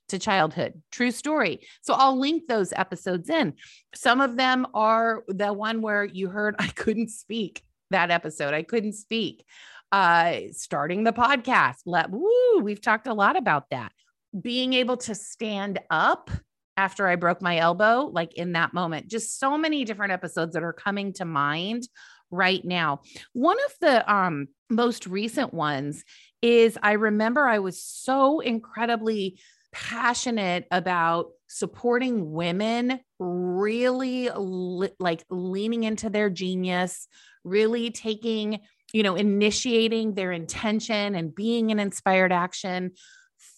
to 0.10 0.20
childhood. 0.20 0.82
True 0.92 1.12
story. 1.12 1.62
So 1.82 1.94
I'll 1.94 2.20
link 2.20 2.48
those 2.48 2.74
episodes 2.74 3.30
in. 3.30 3.54
Some 3.94 4.22
of 4.22 4.36
them 4.36 4.68
are 4.74 5.24
the 5.28 5.54
one 5.54 5.82
where 5.82 6.04
you 6.04 6.30
heard 6.30 6.56
I 6.60 6.68
couldn't 6.68 7.10
speak 7.10 7.64
that 7.92 8.12
episode. 8.12 8.54
I 8.54 8.64
couldn't 8.64 8.94
speak. 8.94 9.46
Uh, 9.92 10.42
starting 10.52 11.04
the 11.04 11.14
podcast. 11.14 11.78
Let 11.86 12.12
woo, 12.12 12.60
we've 12.62 12.82
talked 12.82 13.08
a 13.08 13.14
lot 13.14 13.36
about 13.36 13.72
that. 13.72 13.92
Being 14.40 14.74
able 14.74 14.98
to 14.98 15.16
stand 15.16 15.80
up 15.90 16.30
after 16.80 17.08
I 17.08 17.18
broke 17.18 17.42
my 17.42 17.58
elbow, 17.58 18.10
like 18.12 18.34
in 18.36 18.54
that 18.54 18.74
moment. 18.74 19.10
Just 19.10 19.38
so 19.38 19.58
many 19.58 19.84
different 19.84 20.14
episodes 20.14 20.54
that 20.54 20.64
are 20.64 20.72
coming 20.72 21.12
to 21.14 21.26
mind 21.26 21.84
right 22.32 22.64
now. 22.64 23.02
One 23.34 23.58
of 23.66 23.74
the 23.82 24.14
um 24.14 24.48
most 24.70 25.06
recent 25.06 25.54
ones 25.54 26.06
is 26.42 26.78
I 26.82 26.94
remember 26.94 27.46
I 27.46 27.60
was 27.60 27.84
so 27.84 28.40
incredibly 28.40 29.40
passionate 29.74 30.66
about 30.72 31.28
supporting 31.48 32.32
women 32.32 33.00
really 33.20 34.30
li- 34.34 34.96
like 35.00 35.26
leaning 35.30 35.84
into 35.84 36.10
their 36.10 36.30
genius 36.30 37.08
really 37.44 37.90
taking, 37.92 38.60
you 38.94 39.04
know, 39.04 39.16
initiating 39.16 40.14
their 40.14 40.32
intention 40.32 41.16
and 41.16 41.34
being 41.34 41.72
an 41.72 41.80
inspired 41.80 42.32
action, 42.32 42.92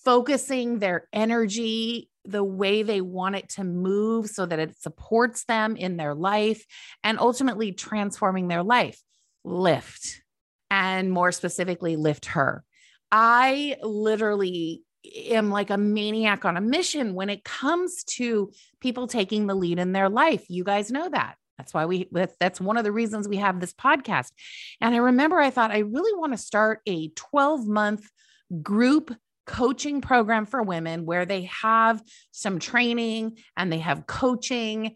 focusing 0.03 0.79
their 0.79 1.07
energy 1.13 2.09
the 2.25 2.43
way 2.43 2.83
they 2.83 3.01
want 3.01 3.35
it 3.35 3.49
to 3.49 3.63
move 3.63 4.27
so 4.27 4.45
that 4.45 4.59
it 4.59 4.79
supports 4.79 5.43
them 5.45 5.75
in 5.75 5.97
their 5.97 6.13
life 6.13 6.65
and 7.03 7.19
ultimately 7.19 7.71
transforming 7.71 8.47
their 8.47 8.63
life. 8.63 9.01
Lift, 9.43 10.21
and 10.69 11.11
more 11.11 11.31
specifically, 11.31 11.95
lift 11.95 12.27
her. 12.27 12.63
I 13.11 13.77
literally 13.81 14.83
am 15.05 15.49
like 15.49 15.71
a 15.71 15.77
maniac 15.77 16.45
on 16.45 16.57
a 16.57 16.61
mission 16.61 17.15
when 17.15 17.29
it 17.29 17.43
comes 17.43 18.03
to 18.03 18.51
people 18.79 19.07
taking 19.07 19.47
the 19.47 19.55
lead 19.55 19.79
in 19.79 19.91
their 19.91 20.09
life. 20.09 20.45
You 20.47 20.63
guys 20.63 20.91
know 20.91 21.09
that. 21.09 21.35
That's 21.57 21.73
why 21.73 21.85
we, 21.85 22.07
that's 22.39 22.61
one 22.61 22.77
of 22.77 22.83
the 22.83 22.91
reasons 22.91 23.27
we 23.27 23.37
have 23.37 23.59
this 23.59 23.73
podcast. 23.73 24.31
And 24.79 24.95
I 24.95 24.97
remember 24.97 25.39
I 25.39 25.49
thought 25.49 25.71
I 25.71 25.79
really 25.79 26.17
want 26.17 26.33
to 26.33 26.37
start 26.37 26.81
a 26.87 27.09
12 27.09 27.67
month 27.67 28.09
group 28.61 29.15
coaching 29.45 30.01
program 30.01 30.45
for 30.45 30.61
women 30.61 31.05
where 31.05 31.25
they 31.25 31.43
have 31.43 32.01
some 32.31 32.59
training 32.59 33.37
and 33.57 33.71
they 33.71 33.79
have 33.79 34.07
coaching 34.07 34.95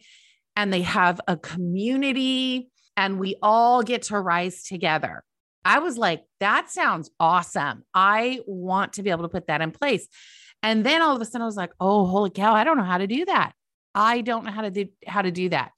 and 0.56 0.72
they 0.72 0.82
have 0.82 1.20
a 1.28 1.38
community 1.38 2.70
and 2.98 3.20
we 3.20 3.36
all 3.42 3.84
get 3.84 4.04
to 4.04 4.20
rise 4.20 4.64
together. 4.64 5.24
I 5.64 5.80
was 5.80 5.98
like, 5.98 6.24
that 6.40 6.70
sounds 6.70 7.10
awesome. 7.20 7.84
I 7.94 8.40
want 8.46 8.94
to 8.94 9.04
be 9.04 9.10
able 9.10 9.24
to 9.24 9.30
put 9.30 9.48
that 9.48 9.62
in 9.62 9.72
place. 9.72 10.08
And 10.62 10.86
then 10.86 11.02
all 11.02 11.16
of 11.16 11.22
a 11.22 11.26
sudden 11.26 11.42
I 11.42 11.46
was 11.46 11.58
like, 11.58 11.72
oh, 11.80 12.06
holy 12.06 12.30
cow, 12.30 12.54
I 12.54 12.64
don't 12.64 12.78
know 12.78 12.84
how 12.84 13.00
to 13.00 13.08
do 13.08 13.26
that. 13.26 13.54
I 13.94 14.22
don't 14.22 14.46
know 14.46 14.52
how 14.52 14.62
to 14.62 14.72
do 14.72 14.88
how 15.08 15.22
to 15.22 15.32
do 15.32 15.50
that. 15.50 15.72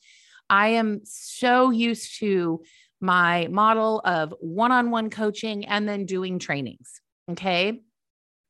I 0.50 0.70
am 0.70 1.02
so 1.04 1.70
used 1.70 2.20
to 2.20 2.64
my 3.00 3.48
model 3.50 4.02
of 4.04 4.34
one 4.40 4.72
on 4.72 4.92
one 4.92 5.10
coaching 5.10 5.66
and 5.66 5.88
then 5.88 6.06
doing 6.06 6.40
trainings. 6.40 7.02
Okay. 7.30 7.82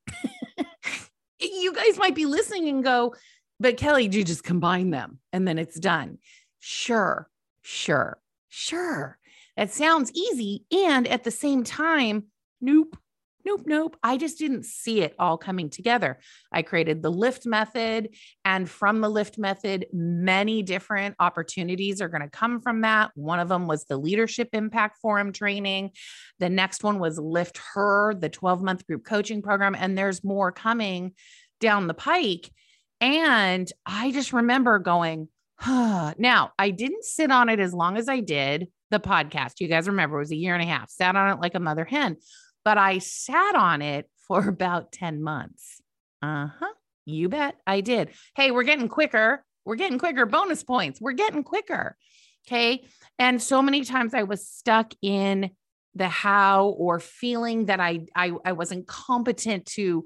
you 1.40 1.74
guys 1.74 1.98
might 1.98 2.16
be 2.16 2.26
listening 2.26 2.70
and 2.70 2.84
go, 2.84 3.16
but 3.60 3.78
Kelly, 3.78 4.08
do 4.08 4.18
you 4.18 4.24
just 4.24 4.44
combine 4.44 4.92
them 4.92 5.20
and 5.34 5.48
then 5.48 5.58
it's 5.58 5.80
done? 5.80 6.18
Sure, 6.60 7.30
sure, 7.62 8.20
sure. 8.50 9.18
That 9.56 9.72
sounds 9.72 10.12
easy. 10.14 10.66
And 10.72 11.08
at 11.08 11.24
the 11.24 11.32
same 11.32 11.64
time, 11.64 12.26
nope, 12.62 12.98
nope, 13.46 13.64
nope. 13.66 13.98
I 14.04 14.18
just 14.18 14.38
didn't 14.38 14.66
see 14.66 15.02
it 15.02 15.16
all 15.18 15.38
coming 15.38 15.70
together. 15.70 16.20
I 16.52 16.62
created 16.62 17.02
the 17.02 17.12
lift 17.12 17.46
method. 17.46 18.10
And 18.44 18.70
from 18.70 19.02
the 19.02 19.10
lift 19.10 19.38
method, 19.38 19.88
many 19.94 20.64
different 20.64 21.16
opportunities 21.20 22.02
are 22.02 22.10
going 22.10 22.22
to 22.22 22.30
come 22.30 22.60
from 22.60 22.82
that. 22.82 23.12
One 23.16 23.40
of 23.40 23.50
them 23.50 23.68
was 23.68 23.86
the 23.86 23.98
Leadership 23.98 24.50
Impact 24.54 24.98
Forum 25.02 25.32
training. 25.32 25.92
The 26.40 26.50
next 26.50 26.84
one 26.84 27.00
was 27.00 27.18
Lift 27.18 27.60
Her, 27.74 28.14
the 28.14 28.30
12 28.30 28.62
month 28.62 28.86
group 28.86 29.06
coaching 29.06 29.42
program. 29.42 29.76
And 29.76 29.98
there's 29.98 30.24
more 30.24 30.52
coming 30.52 31.14
down 31.60 31.88
the 31.88 31.94
pike. 31.94 32.52
And 33.00 33.72
I 33.86 34.12
just 34.12 34.34
remember 34.34 34.80
going, 34.80 35.30
huh. 35.56 36.14
now 36.18 36.52
I 36.58 36.72
didn't 36.72 37.06
sit 37.06 37.32
on 37.32 37.50
it 37.50 37.60
as 37.60 37.74
long 37.74 37.98
as 37.98 38.10
I 38.10 38.20
did 38.20 38.68
the 38.90 39.00
podcast. 39.00 39.60
You 39.60 39.68
guys 39.68 39.88
remember 39.88 40.18
it 40.18 40.22
was 40.22 40.32
a 40.32 40.36
year 40.36 40.54
and 40.54 40.64
a 40.64 40.68
half, 40.68 40.90
sat 40.90 41.16
on 41.16 41.30
it 41.32 41.42
like 41.42 41.56
a 41.56 41.60
mother 41.60 41.86
hen 41.86 42.18
but 42.68 42.78
I 42.78 42.98
sat 42.98 43.56
on 43.56 43.82
it 43.82 44.10
for 44.28 44.46
about 44.50 44.92
10 44.92 45.24
months. 45.24 45.82
Uh 46.22 46.48
huh. 46.60 46.74
You 47.06 47.30
bet 47.30 47.56
I 47.66 47.80
did. 47.80 48.10
Hey, 48.36 48.52
we're 48.52 48.64
getting 48.64 48.90
quicker. 48.90 49.46
We're 49.64 49.78
getting 49.78 49.98
quicker. 49.98 50.26
Bonus 50.26 50.66
points. 50.66 51.00
We're 51.00 51.14
getting 51.14 51.46
quicker. 51.46 51.96
Okay. 52.46 52.84
And 53.18 53.42
so 53.42 53.62
many 53.62 53.86
times 53.86 54.14
I 54.14 54.24
was 54.24 54.46
stuck 54.46 54.94
in 55.02 55.52
the 55.96 56.10
how 56.10 56.68
or 56.78 57.00
feeling 57.00 57.68
that 57.68 57.80
I, 57.80 58.06
I, 58.14 58.34
I 58.44 58.52
wasn't 58.52 58.86
competent 58.86 59.66
to 59.78 60.06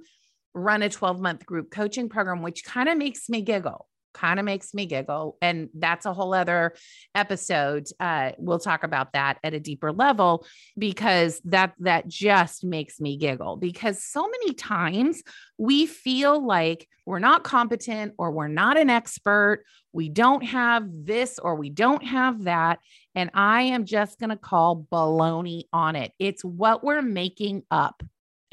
run 0.54 0.84
a 0.84 0.90
12 0.90 1.20
month 1.20 1.48
group 1.48 1.72
coaching 1.72 2.10
program, 2.10 2.44
which 2.44 2.64
kind 2.64 2.90
of 2.90 2.96
makes 2.96 3.28
me 3.28 3.42
giggle 3.42 3.88
kind 4.14 4.40
of 4.40 4.46
makes 4.46 4.74
me 4.74 4.86
giggle 4.86 5.38
and 5.42 5.70
that's 5.74 6.06
a 6.06 6.14
whole 6.14 6.34
other 6.34 6.74
episode 7.16 7.88
uh, 8.00 8.32
we'll 8.38 8.60
talk 8.60 8.84
about 8.84 9.14
that 9.14 9.38
at 9.44 9.54
a 9.54 9.60
deeper 9.60 9.92
level 9.92 10.46
because 10.78 11.42
that 11.46 11.74
that 11.80 12.08
just 12.08 12.64
makes 12.64 13.00
me 13.00 13.18
giggle 13.18 13.58
because 13.58 14.04
so 14.04 14.28
many 14.28 14.54
times 14.54 15.22
we 15.58 15.86
feel 15.86 16.46
like 16.46 16.88
we're 17.06 17.20
not 17.20 17.44
competent 17.44 18.14
or 18.18 18.32
we're 18.32 18.48
not 18.48 18.78
an 18.78 18.90
expert 18.90 19.64
we 19.94 20.10
don't 20.10 20.44
have 20.44 20.86
this 20.90 21.40
or 21.40 21.56
we 21.56 21.70
don't 21.70 22.04
have 22.04 22.44
that 22.44 22.80
and 23.16 23.30
i 23.34 23.64
am 23.64 23.86
just 23.86 24.20
going 24.20 24.30
to 24.30 24.38
call 24.38 24.88
baloney 24.92 25.64
on 25.74 25.96
it. 25.96 26.12
It's 26.20 26.44
what 26.44 26.84
we're 26.84 27.02
making 27.02 27.64
up 27.72 28.02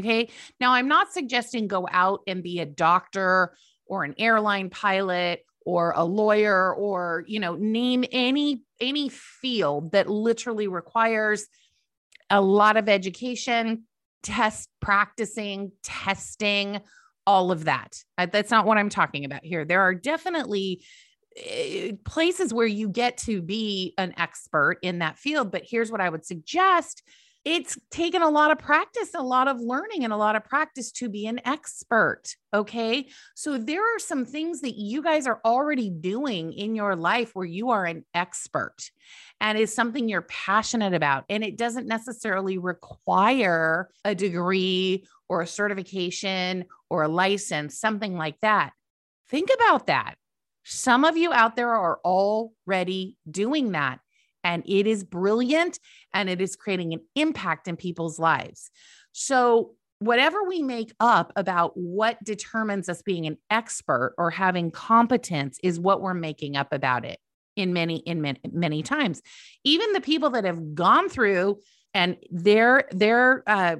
okay? 0.00 0.28
Now 0.60 0.72
i'm 0.72 0.88
not 0.88 1.12
suggesting 1.12 1.68
go 1.68 1.88
out 1.90 2.20
and 2.26 2.42
be 2.42 2.60
a 2.60 2.66
doctor 2.66 3.54
or 3.88 4.04
an 4.04 4.14
airline 4.18 4.70
pilot 4.70 5.44
or 5.64 5.92
a 5.96 6.04
lawyer 6.04 6.74
or 6.74 7.24
you 7.26 7.40
know 7.40 7.54
name 7.56 8.04
any 8.12 8.62
any 8.80 9.08
field 9.08 9.92
that 9.92 10.08
literally 10.08 10.68
requires 10.68 11.46
a 12.30 12.40
lot 12.40 12.76
of 12.76 12.88
education 12.88 13.84
test 14.22 14.68
practicing 14.80 15.72
testing 15.82 16.80
all 17.26 17.52
of 17.52 17.64
that. 17.64 18.02
That's 18.16 18.50
not 18.50 18.64
what 18.64 18.78
i'm 18.78 18.88
talking 18.88 19.24
about 19.24 19.44
here. 19.44 19.64
There 19.64 19.82
are 19.82 19.94
definitely 19.94 20.82
eh, 21.36 21.92
places 22.04 22.54
where 22.54 22.66
you 22.66 22.88
get 22.88 23.18
to 23.18 23.42
be 23.42 23.94
an 23.98 24.14
expert 24.16 24.78
in 24.82 25.00
that 25.00 25.18
field 25.18 25.52
but 25.52 25.62
here's 25.68 25.92
what 25.92 26.00
i 26.00 26.08
would 26.08 26.24
suggest 26.24 27.02
it's 27.44 27.78
taken 27.90 28.22
a 28.22 28.28
lot 28.28 28.50
of 28.50 28.58
practice, 28.58 29.10
a 29.14 29.22
lot 29.22 29.48
of 29.48 29.58
learning, 29.60 30.04
and 30.04 30.12
a 30.12 30.16
lot 30.16 30.36
of 30.36 30.44
practice 30.44 30.92
to 30.92 31.08
be 31.08 31.26
an 31.26 31.40
expert. 31.46 32.22
Okay. 32.52 33.08
So 33.34 33.58
there 33.58 33.82
are 33.82 33.98
some 33.98 34.24
things 34.24 34.60
that 34.62 34.76
you 34.76 35.02
guys 35.02 35.26
are 35.26 35.40
already 35.44 35.88
doing 35.88 36.52
in 36.52 36.74
your 36.74 36.96
life 36.96 37.34
where 37.34 37.46
you 37.46 37.70
are 37.70 37.84
an 37.84 38.04
expert 38.14 38.76
and 39.40 39.56
is 39.56 39.74
something 39.74 40.08
you're 40.08 40.22
passionate 40.22 40.94
about. 40.94 41.24
And 41.28 41.44
it 41.44 41.56
doesn't 41.56 41.86
necessarily 41.86 42.58
require 42.58 43.88
a 44.04 44.14
degree 44.14 45.06
or 45.28 45.42
a 45.42 45.46
certification 45.46 46.64
or 46.90 47.02
a 47.02 47.08
license, 47.08 47.78
something 47.78 48.16
like 48.16 48.38
that. 48.40 48.72
Think 49.28 49.50
about 49.54 49.86
that. 49.86 50.16
Some 50.64 51.04
of 51.04 51.16
you 51.16 51.32
out 51.32 51.56
there 51.56 51.72
are 51.72 51.98
already 52.04 53.16
doing 53.30 53.72
that 53.72 54.00
and 54.48 54.62
it 54.66 54.86
is 54.86 55.04
brilliant 55.04 55.78
and 56.14 56.30
it 56.30 56.40
is 56.40 56.56
creating 56.56 56.94
an 56.94 57.00
impact 57.14 57.68
in 57.68 57.76
people's 57.76 58.18
lives. 58.18 58.70
So, 59.12 59.74
whatever 59.98 60.44
we 60.44 60.62
make 60.62 60.92
up 61.00 61.32
about 61.36 61.72
what 61.74 62.22
determines 62.24 62.88
us 62.88 63.02
being 63.02 63.26
an 63.26 63.36
expert 63.50 64.14
or 64.16 64.30
having 64.30 64.70
competence 64.70 65.58
is 65.62 65.78
what 65.78 66.00
we're 66.00 66.14
making 66.14 66.56
up 66.56 66.72
about 66.72 67.04
it 67.04 67.18
in 67.56 67.72
many 67.72 67.96
in 67.98 68.22
many, 68.22 68.40
many 68.50 68.82
times 68.82 69.20
even 69.64 69.92
the 69.92 70.00
people 70.00 70.30
that 70.30 70.44
have 70.44 70.74
gone 70.74 71.08
through 71.08 71.58
and 71.92 72.16
their 72.30 72.84
their 72.92 73.42
uh, 73.48 73.76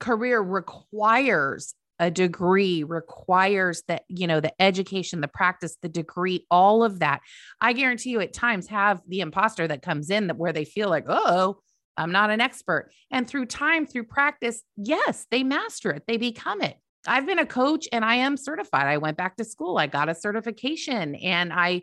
career 0.00 0.40
requires 0.40 1.74
a 1.98 2.10
degree 2.10 2.84
requires 2.84 3.82
that 3.88 4.04
you 4.08 4.26
know 4.26 4.40
the 4.40 4.52
education 4.62 5.20
the 5.20 5.28
practice 5.28 5.76
the 5.82 5.88
degree 5.88 6.46
all 6.50 6.84
of 6.84 7.00
that 7.00 7.20
i 7.60 7.72
guarantee 7.72 8.10
you 8.10 8.20
at 8.20 8.32
times 8.32 8.68
have 8.68 9.00
the 9.08 9.20
imposter 9.20 9.66
that 9.66 9.82
comes 9.82 10.10
in 10.10 10.26
that 10.28 10.36
where 10.36 10.52
they 10.52 10.64
feel 10.64 10.88
like 10.88 11.04
oh 11.08 11.58
I'm 11.98 12.12
not 12.12 12.30
an 12.30 12.40
expert. 12.40 12.92
And 13.10 13.28
through 13.28 13.46
time, 13.46 13.84
through 13.84 14.04
practice, 14.04 14.62
yes, 14.76 15.26
they 15.30 15.42
master 15.42 15.90
it, 15.90 16.04
they 16.06 16.16
become 16.16 16.62
it. 16.62 16.76
I've 17.06 17.26
been 17.26 17.38
a 17.38 17.46
coach 17.46 17.88
and 17.92 18.04
I 18.04 18.16
am 18.16 18.36
certified. 18.36 18.86
I 18.86 18.98
went 18.98 19.16
back 19.16 19.36
to 19.36 19.44
school. 19.44 19.78
I 19.78 19.86
got 19.86 20.08
a 20.08 20.14
certification 20.14 21.14
and 21.16 21.52
I 21.52 21.82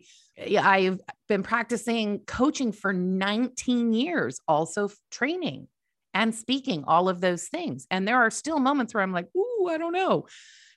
I've 0.60 1.00
been 1.30 1.44
practicing 1.44 2.20
coaching 2.28 2.74
for 2.74 2.92
19 2.92 3.94
years, 3.94 4.38
also 4.48 4.90
training 5.10 5.68
and 6.14 6.36
speaking, 6.36 6.84
all 6.88 7.08
of 7.08 7.22
those 7.22 7.48
things. 7.48 7.88
And 7.90 8.06
there 8.06 8.18
are 8.18 8.30
still 8.30 8.60
moments 8.60 8.94
where 8.94 9.02
I'm 9.02 9.14
like, 9.14 9.28
"Ooh, 9.36 9.55
I 9.70 9.78
don't 9.78 9.94
know." 9.94 10.28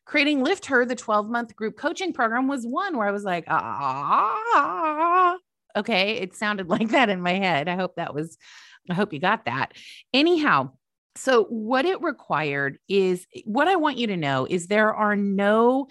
Creating 0.04 0.42
Lift 0.42 0.66
Her, 0.66 0.86
the 0.86 0.94
12 0.96 1.28
month 1.28 1.54
group 1.54 1.76
coaching 1.76 2.12
program 2.12 2.48
was 2.48 2.66
one 2.66 2.96
where 2.96 3.06
I 3.06 3.12
was 3.12 3.24
like, 3.24 3.44
"Ah." 3.48 5.36
Okay, 5.76 6.16
it 6.16 6.34
sounded 6.34 6.68
like 6.70 6.88
that 6.90 7.08
in 7.08 7.20
my 7.20 7.34
head. 7.34 7.68
I 7.68 7.76
hope 7.76 7.96
that 7.96 8.14
was 8.14 8.38
I 8.90 8.94
hope 8.94 9.12
you 9.12 9.18
got 9.18 9.44
that. 9.44 9.74
Anyhow, 10.14 10.70
so, 11.18 11.44
what 11.44 11.84
it 11.84 12.00
required 12.00 12.78
is 12.88 13.26
what 13.44 13.66
I 13.66 13.74
want 13.74 13.98
you 13.98 14.06
to 14.06 14.16
know 14.16 14.46
is 14.48 14.68
there 14.68 14.94
are 14.94 15.16
no 15.16 15.88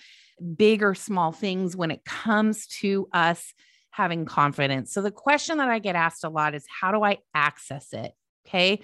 big 0.56 0.82
or 0.82 0.96
small 0.96 1.34
things 1.34 1.75
when 1.75 1.92
it 1.92 2.06
comes 2.06 2.66
to 2.80 3.10
us 3.12 3.54
having 3.92 4.24
confidence. 4.24 4.94
So, 4.94 5.01
the 5.01 5.12
question 5.12 5.58
that 5.58 5.68
I 5.68 5.80
get 5.80 5.98
asked 5.98 6.24
a 6.24 6.30
lot 6.30 6.56
is 6.56 6.66
how 6.80 6.94
do 6.94 7.04
I 7.04 7.18
access 7.34 7.92
it? 7.92 8.13
Okay. 8.48 8.80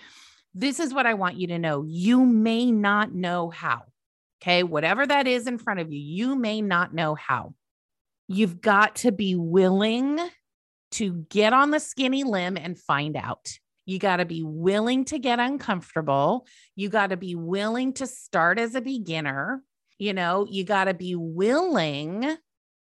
This 0.54 0.82
is 0.82 0.94
what 0.94 1.06
I 1.06 1.14
want 1.14 1.38
you 1.38 1.48
to 1.48 1.60
know. 1.60 1.86
You 1.88 2.26
may 2.26 2.72
not 2.72 3.14
know 3.14 3.50
how. 3.50 3.84
Okay. 4.44 4.64
Whatever 4.64 5.08
that 5.08 5.26
is 5.26 5.48
in 5.48 5.58
front 5.58 5.80
of 5.80 5.94
you, 5.94 6.00
you 6.00 6.36
may 6.36 6.62
not 6.62 6.94
know 6.94 7.16
how. 7.16 7.54
You've 8.28 8.60
got 8.60 8.98
to 8.98 9.12
be 9.14 9.36
willing 9.36 10.20
to 10.92 11.26
get 11.30 11.54
on 11.54 11.72
the 11.72 11.80
skinny 11.80 12.26
limb 12.26 12.58
and 12.58 12.78
find 12.78 13.16
out. 13.16 13.48
You 13.86 14.00
got 14.00 14.18
to 14.18 14.26
be 14.26 14.44
willing 14.44 15.06
to 15.06 15.18
get 15.18 15.40
uncomfortable. 15.40 16.46
You 16.76 16.90
got 16.90 17.08
to 17.08 17.18
be 17.18 17.36
willing 17.36 17.94
to 17.94 18.08
start 18.08 18.60
as 18.60 18.76
a 18.76 18.82
beginner. 18.82 19.64
You 19.98 20.14
know, 20.14 20.46
you 20.50 20.66
got 20.66 20.86
to 20.86 20.94
be 20.94 21.16
willing 21.16 22.38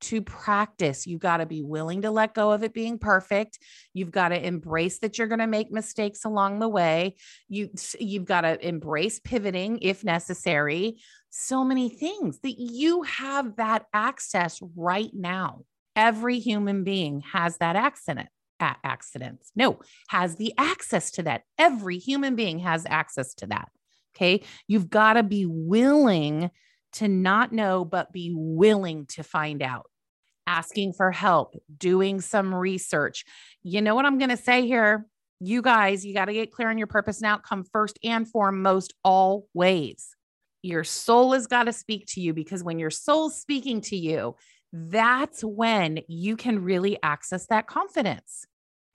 to 0.02 0.22
practice. 0.22 1.08
You 1.08 1.18
got 1.18 1.38
to 1.38 1.46
be 1.46 1.64
willing 1.64 2.02
to 2.04 2.12
let 2.12 2.34
go 2.34 2.52
of 2.52 2.64
it 2.64 2.74
being 2.74 3.00
perfect. 3.00 3.60
You've 3.94 4.12
got 4.12 4.30
to 4.30 4.46
embrace 4.46 5.00
that 5.00 5.18
you're 5.18 5.28
going 5.28 5.40
to 5.40 5.48
make 5.48 5.72
mistakes 5.72 6.26
along 6.26 6.60
the 6.60 6.70
way. 6.70 7.16
You 7.48 7.70
you've 8.00 8.26
got 8.26 8.42
to 8.42 8.66
embrace 8.66 9.20
pivoting 9.20 9.80
if 9.82 10.04
necessary. 10.04 10.98
So 11.38 11.66
many 11.66 11.90
things 11.90 12.40
that 12.44 12.58
you 12.58 13.02
have 13.02 13.58
that 13.58 13.88
access 13.94 14.62
right 14.74 15.12
now. 15.14 15.66
Every 15.94 16.40
human 16.40 16.86
being 16.86 17.20
has 17.34 17.58
that 17.58 17.76
accident 17.76 18.30
accidents. 18.62 19.52
No, 19.54 19.82
has 20.08 20.38
the 20.38 20.54
access 20.58 21.12
to 21.12 21.24
that. 21.24 21.42
Every 21.58 21.98
human 21.98 22.38
being 22.38 22.60
has 22.60 22.86
access 22.90 23.34
to 23.36 23.48
that. 23.48 23.68
Okay. 24.16 24.44
You've 24.70 24.90
got 24.90 25.14
to 25.14 25.24
be 25.24 25.46
willing 25.46 26.52
to 26.94 27.10
not 27.10 27.52
know, 27.52 27.84
but 27.84 28.14
be 28.14 28.32
willing 28.34 29.06
to 29.08 29.22
find 29.22 29.62
out. 29.62 29.88
Asking 30.48 30.94
for 30.94 31.12
help, 31.12 31.56
doing 31.78 32.22
some 32.22 32.56
research. 32.56 33.26
You 33.62 33.82
know 33.82 33.94
what 33.94 34.06
I'm 34.06 34.20
going 34.20 34.30
to 34.30 34.38
say 34.38 34.66
here? 34.66 35.06
You 35.42 35.62
guys, 35.62 36.06
you 36.06 36.14
got 36.14 36.26
to 36.26 36.34
get 36.34 36.54
clear 36.54 36.70
on 36.70 36.78
your 36.78 36.88
purpose 36.88 37.18
and 37.18 37.26
outcome 37.26 37.66
first 37.74 38.00
and 38.06 38.26
foremost, 38.26 38.94
always. 39.04 40.15
Your 40.66 40.84
soul 40.84 41.34
has 41.34 41.46
got 41.46 41.66
to 41.66 41.74
speak 41.74 42.06
to 42.10 42.22
you 42.22 42.34
because 42.34 42.64
when 42.64 42.80
your 42.80 42.90
soul's 42.90 43.40
speaking 43.40 43.82
to 43.82 43.96
you, 43.96 44.36
that's 44.74 45.44
when 45.44 46.00
you 46.08 46.36
can 46.36 46.64
really 46.64 46.98
access 47.04 47.46
that 47.48 47.68
confidence. 47.68 48.46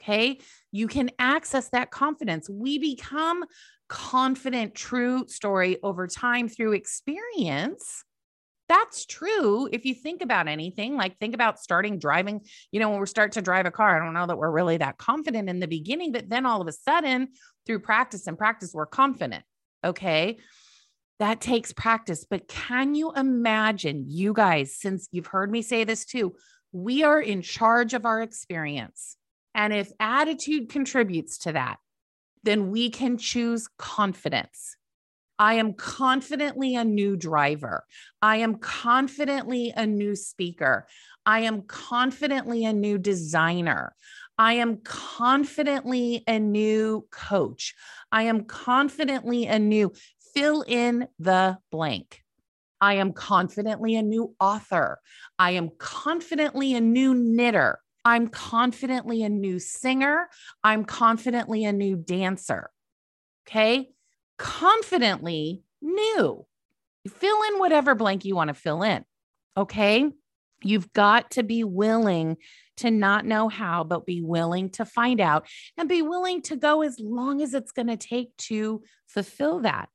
Okay. 0.03 0.41
You 0.73 0.89
can 0.89 1.11
access 1.19 1.69
that 1.69 1.91
confidence. 1.91 2.51
We 2.51 2.79
become 2.79 3.45
confident, 3.89 4.75
true 4.75 5.27
story 5.29 5.79
over 5.83 6.07
time 6.07 6.49
through 6.49 6.73
experience. 6.73 8.05
That's 8.69 9.05
true. 9.05 9.69
If 9.71 9.85
you 9.85 9.95
think 9.95 10.23
about 10.23 10.49
anything, 10.49 10.97
like 10.97 11.19
think 11.19 11.35
about 11.35 11.59
starting 11.59 11.99
driving, 11.99 12.41
you 12.73 12.81
know, 12.81 12.91
when 12.91 13.01
we 13.01 13.07
start 13.07 13.33
to 13.33 13.43
drive 13.43 13.67
a 13.67 13.71
car, 13.71 13.97
I 14.01 14.05
don't 14.05 14.15
know 14.15 14.27
that 14.27 14.39
we're 14.39 14.51
really 14.51 14.77
that 14.79 14.97
confident 14.97 15.49
in 15.49 15.61
the 15.61 15.69
beginning, 15.69 16.13
but 16.13 16.29
then 16.29 16.47
all 16.47 16.61
of 16.61 16.69
a 16.69 16.73
sudden, 16.73 17.29
through 17.67 17.81
practice 17.81 18.27
and 18.27 18.39
practice, 18.39 18.73
we're 18.75 18.87
confident. 18.87 19.45
Okay. 19.85 20.39
That 21.21 21.41
takes 21.41 21.73
practice. 21.73 22.27
But 22.29 22.49
can 22.49 22.95
you 22.95 23.13
imagine, 23.13 24.07
you 24.09 24.33
guys, 24.33 24.75
since 24.75 25.07
you've 25.13 25.27
heard 25.27 25.53
me 25.53 25.63
say 25.63 25.85
this 25.85 26.05
too, 26.05 26.35
we 26.73 27.05
are 27.05 27.21
in 27.21 27.43
charge 27.43 27.95
of 27.95 28.07
our 28.07 28.23
experience. 28.23 29.17
And 29.55 29.73
if 29.73 29.93
attitude 30.01 30.71
contributes 30.71 31.39
to 31.39 31.53
that, 31.53 31.77
then 32.43 32.71
we 32.71 32.89
can 32.89 33.19
choose 33.19 33.69
confidence. 33.79 34.77
I 35.39 35.55
am 35.55 35.75
confidently 35.75 36.75
a 36.75 36.85
new 36.85 37.17
driver. 37.17 37.85
I 38.23 38.37
am 38.37 38.57
confidently 38.57 39.73
a 39.77 39.87
new 39.87 40.17
speaker. 40.17 40.87
I 41.27 41.41
am 41.41 41.63
confidently 41.63 42.65
a 42.65 42.73
new 42.73 42.99
designer. 42.99 43.95
I 44.39 44.55
am 44.55 44.79
confidently 44.79 46.25
a 46.27 46.39
new 46.39 47.07
coach. 47.11 47.75
I 48.11 48.23
am 48.23 48.45
confidently 48.45 49.47
a 49.47 49.59
new 49.59 49.93
fill 50.35 50.63
in 50.63 51.09
the 51.19 51.59
blank. 51.71 52.23
I 52.81 52.95
am 52.95 53.13
confidently 53.13 53.97
a 53.97 54.03
new 54.03 54.35
author. 54.41 55.01
I 55.39 55.53
am 55.53 55.71
confidently 55.79 56.75
a 56.75 56.81
new 56.81 57.15
knitter. 57.15 57.81
I'm 58.05 58.29
confidently 58.29 59.23
a 59.23 59.29
new 59.29 59.59
singer. 59.59 60.29
I'm 60.65 60.85
confidently 60.85 61.65
a 61.65 61.73
new 61.73 61.97
dancer. 61.97 62.71
Okay. 63.47 63.91
Confidently 64.39 65.63
new. 65.83 66.47
Fill 67.09 67.43
in 67.53 67.59
whatever 67.59 67.95
blank 67.95 68.25
you 68.25 68.35
want 68.35 68.49
to 68.49 68.55
fill 68.55 68.83
in. 68.83 69.05
Okay. 69.57 70.11
You've 70.63 70.93
got 70.93 71.33
to 71.33 71.43
be 71.43 71.65
willing 71.65 72.37
to 72.79 72.91
not 72.91 73.27
know 73.27 73.49
how, 73.49 73.85
but 73.85 74.07
be 74.07 74.23
willing 74.23 74.71
to 74.71 74.85
find 74.85 75.21
out 75.21 75.47
and 75.77 75.89
be 75.89 76.03
willing 76.03 76.43
to 76.43 76.57
go 76.57 76.83
as 76.83 76.99
long 76.99 77.43
as 77.43 77.53
it's 77.55 77.73
going 77.73 77.89
to 77.89 77.97
take 77.97 78.35
to 78.37 78.83
fulfill 79.07 79.61
that. 79.61 79.89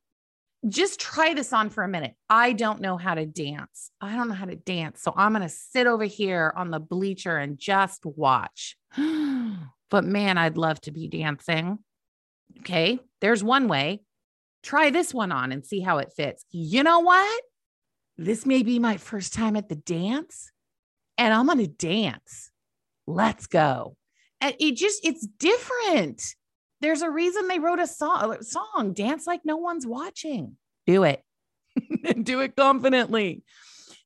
Just 0.67 0.99
try 0.99 1.33
this 1.33 1.53
on 1.53 1.69
for 1.69 1.83
a 1.83 1.87
minute. 1.87 2.15
I 2.29 2.53
don't 2.53 2.81
know 2.81 2.97
how 2.97 3.13
to 3.13 3.25
dance. 3.25 3.91
I 4.01 4.15
don't 4.15 4.29
know 4.29 4.35
how 4.35 4.45
to 4.45 4.55
dance. 4.55 5.01
So 5.01 5.13
I'm 5.15 5.33
going 5.33 5.43
to 5.43 5.49
sit 5.49 5.85
over 5.85 6.05
here 6.05 6.53
on 6.55 6.71
the 6.71 6.79
bleacher 6.79 7.37
and 7.37 7.57
just 7.57 8.05
watch. 8.05 8.75
but 8.97 10.03
man, 10.03 10.37
I'd 10.37 10.57
love 10.57 10.81
to 10.81 10.91
be 10.91 11.07
dancing. 11.07 11.79
Okay. 12.59 12.99
There's 13.21 13.43
one 13.43 13.67
way. 13.67 14.01
Try 14.63 14.89
this 14.89 15.13
one 15.13 15.31
on 15.31 15.51
and 15.51 15.63
see 15.63 15.81
how 15.81 15.99
it 15.99 16.13
fits. 16.15 16.43
You 16.49 16.83
know 16.83 16.99
what? 16.99 17.43
This 18.17 18.45
may 18.45 18.63
be 18.63 18.79
my 18.79 18.97
first 18.97 19.33
time 19.33 19.55
at 19.55 19.69
the 19.69 19.75
dance 19.75 20.51
and 21.17 21.33
I'm 21.33 21.45
going 21.45 21.59
to 21.59 21.67
dance. 21.67 22.49
Let's 23.05 23.47
go. 23.47 23.95
And 24.41 24.55
it 24.59 24.75
just, 24.75 25.05
it's 25.05 25.25
different. 25.25 26.23
There's 26.85 27.01
a 27.01 27.09
reason 27.09 27.47
they 27.47 27.57
wrote 27.57 27.79
a 27.79 27.87
song, 27.87 28.43
song 28.43 28.93
Dance 28.93 29.25
Like 29.25 29.41
No 29.43 29.57
One's 29.57 29.87
Watching. 29.87 30.55
Do 30.85 31.01
it. 31.01 31.23
Do 32.21 32.41
it 32.41 32.55
confidently. 32.55 33.41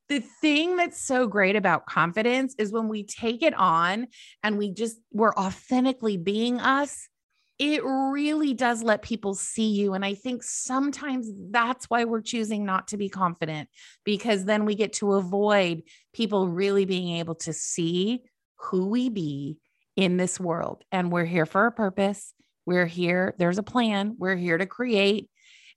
The 0.07 0.21
thing 0.39 0.77
that's 0.77 0.97
so 0.97 1.27
great 1.27 1.57
about 1.57 1.87
confidence 1.87 2.55
is 2.57 2.71
when 2.71 2.87
we 2.87 3.03
take 3.03 3.43
it 3.43 3.53
on 3.53 4.07
and 4.43 4.57
we 4.57 4.71
just, 4.71 4.97
we're 5.11 5.33
authentically 5.33 6.15
being 6.15 6.61
us, 6.61 7.09
it 7.57 7.83
really 7.83 8.53
does 8.53 8.81
let 8.81 9.01
people 9.01 9.33
see 9.33 9.71
you. 9.71 9.93
And 9.93 10.05
I 10.05 10.13
think 10.13 10.41
sometimes 10.41 11.29
that's 11.51 11.89
why 11.89 12.05
we're 12.05 12.21
choosing 12.21 12.63
not 12.63 12.87
to 12.87 12.97
be 12.97 13.09
confident 13.09 13.67
because 14.05 14.45
then 14.45 14.63
we 14.63 14.75
get 14.75 14.93
to 14.93 15.15
avoid 15.15 15.83
people 16.13 16.47
really 16.47 16.85
being 16.85 17.17
able 17.17 17.35
to 17.35 17.51
see 17.51 18.21
who 18.55 18.87
we 18.87 19.09
be 19.09 19.57
in 19.97 20.15
this 20.15 20.39
world. 20.39 20.85
And 20.93 21.11
we're 21.11 21.25
here 21.25 21.45
for 21.45 21.65
a 21.65 21.73
purpose. 21.73 22.33
We're 22.65 22.85
here, 22.85 23.35
there's 23.37 23.57
a 23.57 23.63
plan. 23.63 24.15
We're 24.17 24.35
here 24.35 24.57
to 24.57 24.65
create 24.65 25.29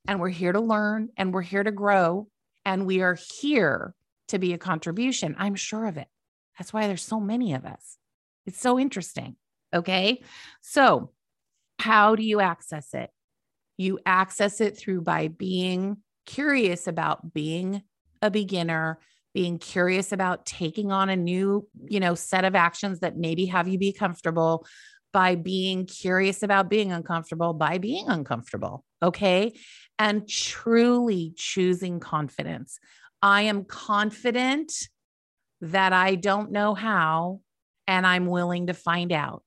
and 0.07 0.21
we're 0.21 0.29
here 0.29 0.53
to 0.53 0.61
learn 0.61 1.09
and 1.17 1.33
we're 1.33 1.43
here 1.43 1.63
to 1.63 1.71
grow 1.71 2.29
and 2.65 2.87
we 2.87 3.03
are 3.03 3.19
here 3.41 3.95
to 4.29 4.39
be 4.39 4.53
a 4.53 4.59
contribution. 4.59 5.35
I'm 5.39 5.55
sure 5.55 5.87
of 5.87 5.97
it. 5.97 6.09
That's 6.59 6.73
why 6.73 6.87
there's 6.87 7.03
so 7.03 7.21
many 7.21 7.55
of 7.55 7.65
us. 7.65 7.99
It's 8.47 8.61
so 8.61 8.79
interesting. 8.79 9.37
Okay. 9.75 10.23
So, 10.61 11.11
how 11.79 12.15
do 12.15 12.23
you 12.23 12.41
access 12.41 12.95
it? 12.95 13.11
You 13.77 13.99
access 14.05 14.61
it 14.61 14.77
through 14.77 15.03
by 15.03 15.29
being 15.29 15.99
curious 16.27 16.87
about 16.87 17.33
being 17.33 17.83
a 18.21 18.31
beginner, 18.31 18.99
being 19.35 19.59
curious 19.59 20.13
about 20.13 20.47
taking 20.47 20.93
on 20.93 21.09
a 21.09 21.17
new, 21.17 21.67
you 21.87 21.99
know, 21.99 22.15
set 22.15 22.45
of 22.45 22.55
actions 22.55 23.01
that 23.01 23.17
maybe 23.17 23.47
have 23.47 23.67
you 23.67 23.79
be 23.79 23.93
comfortable 23.93 24.67
by 25.13 25.35
being 25.35 25.87
curious 25.87 26.43
about 26.43 26.71
being 26.71 26.93
uncomfortable, 26.93 27.53
by 27.53 27.79
being 27.79 28.09
uncomfortable. 28.09 28.85
Okay. 29.03 29.53
And 29.99 30.29
truly 30.29 31.33
choosing 31.37 32.01
confidence. 32.01 32.79
I 33.21 33.43
am 33.43 33.65
confident 33.65 34.73
that 35.61 35.93
I 35.93 36.17
don't 36.17 36.51
know 36.51 36.75
how, 36.75 37.41
and 37.87 38.07
I'm 38.07 38.27
willing 38.27 38.67
to 38.67 38.75
find 38.75 39.13
out. 39.13 39.45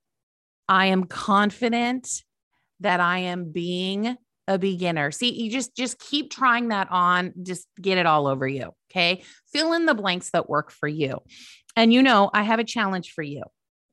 I 0.70 0.88
am 0.88 1.04
confident 1.06 2.10
that 2.80 3.00
I 3.00 3.20
am 3.20 3.52
being 3.52 4.18
a 4.48 4.58
beginner. 4.58 5.12
See, 5.12 5.32
you 5.32 5.52
just 5.52 5.76
just 5.76 6.00
keep 6.00 6.32
trying 6.32 6.70
that 6.70 6.88
on, 6.92 7.34
just 7.44 7.68
get 7.82 7.98
it 7.98 8.06
all 8.06 8.28
over 8.28 8.48
you, 8.48 8.72
okay? 8.92 9.24
Fill 9.52 9.74
in 9.74 9.86
the 9.86 9.96
blanks 9.96 10.30
that 10.32 10.50
work 10.50 10.72
for 10.72 10.88
you. 10.88 11.20
And 11.76 11.92
you 11.92 12.02
know, 12.02 12.30
I 12.34 12.44
have 12.44 12.60
a 12.60 12.64
challenge 12.64 13.12
for 13.12 13.24
you. 13.24 13.44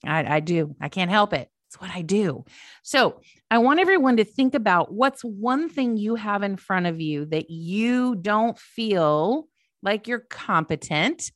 I, 0.04 0.36
I 0.36 0.40
do. 0.40 0.76
I 0.80 0.88
can't 0.88 1.10
help 1.10 1.32
it. 1.32 1.48
It's 1.72 1.80
what 1.80 1.90
I 1.90 2.02
do. 2.02 2.44
So, 2.82 3.22
I 3.50 3.56
want 3.56 3.80
everyone 3.80 4.18
to 4.18 4.24
think 4.24 4.54
about 4.54 4.92
what's 4.92 5.22
one 5.22 5.70
thing 5.70 5.96
you 5.96 6.16
have 6.16 6.42
in 6.42 6.58
front 6.58 6.86
of 6.86 7.00
you 7.00 7.24
that 7.26 7.48
you 7.48 8.14
don't 8.14 8.58
feel 8.58 9.48
like 9.82 10.06
you're 10.06 10.26
competent 10.28 11.32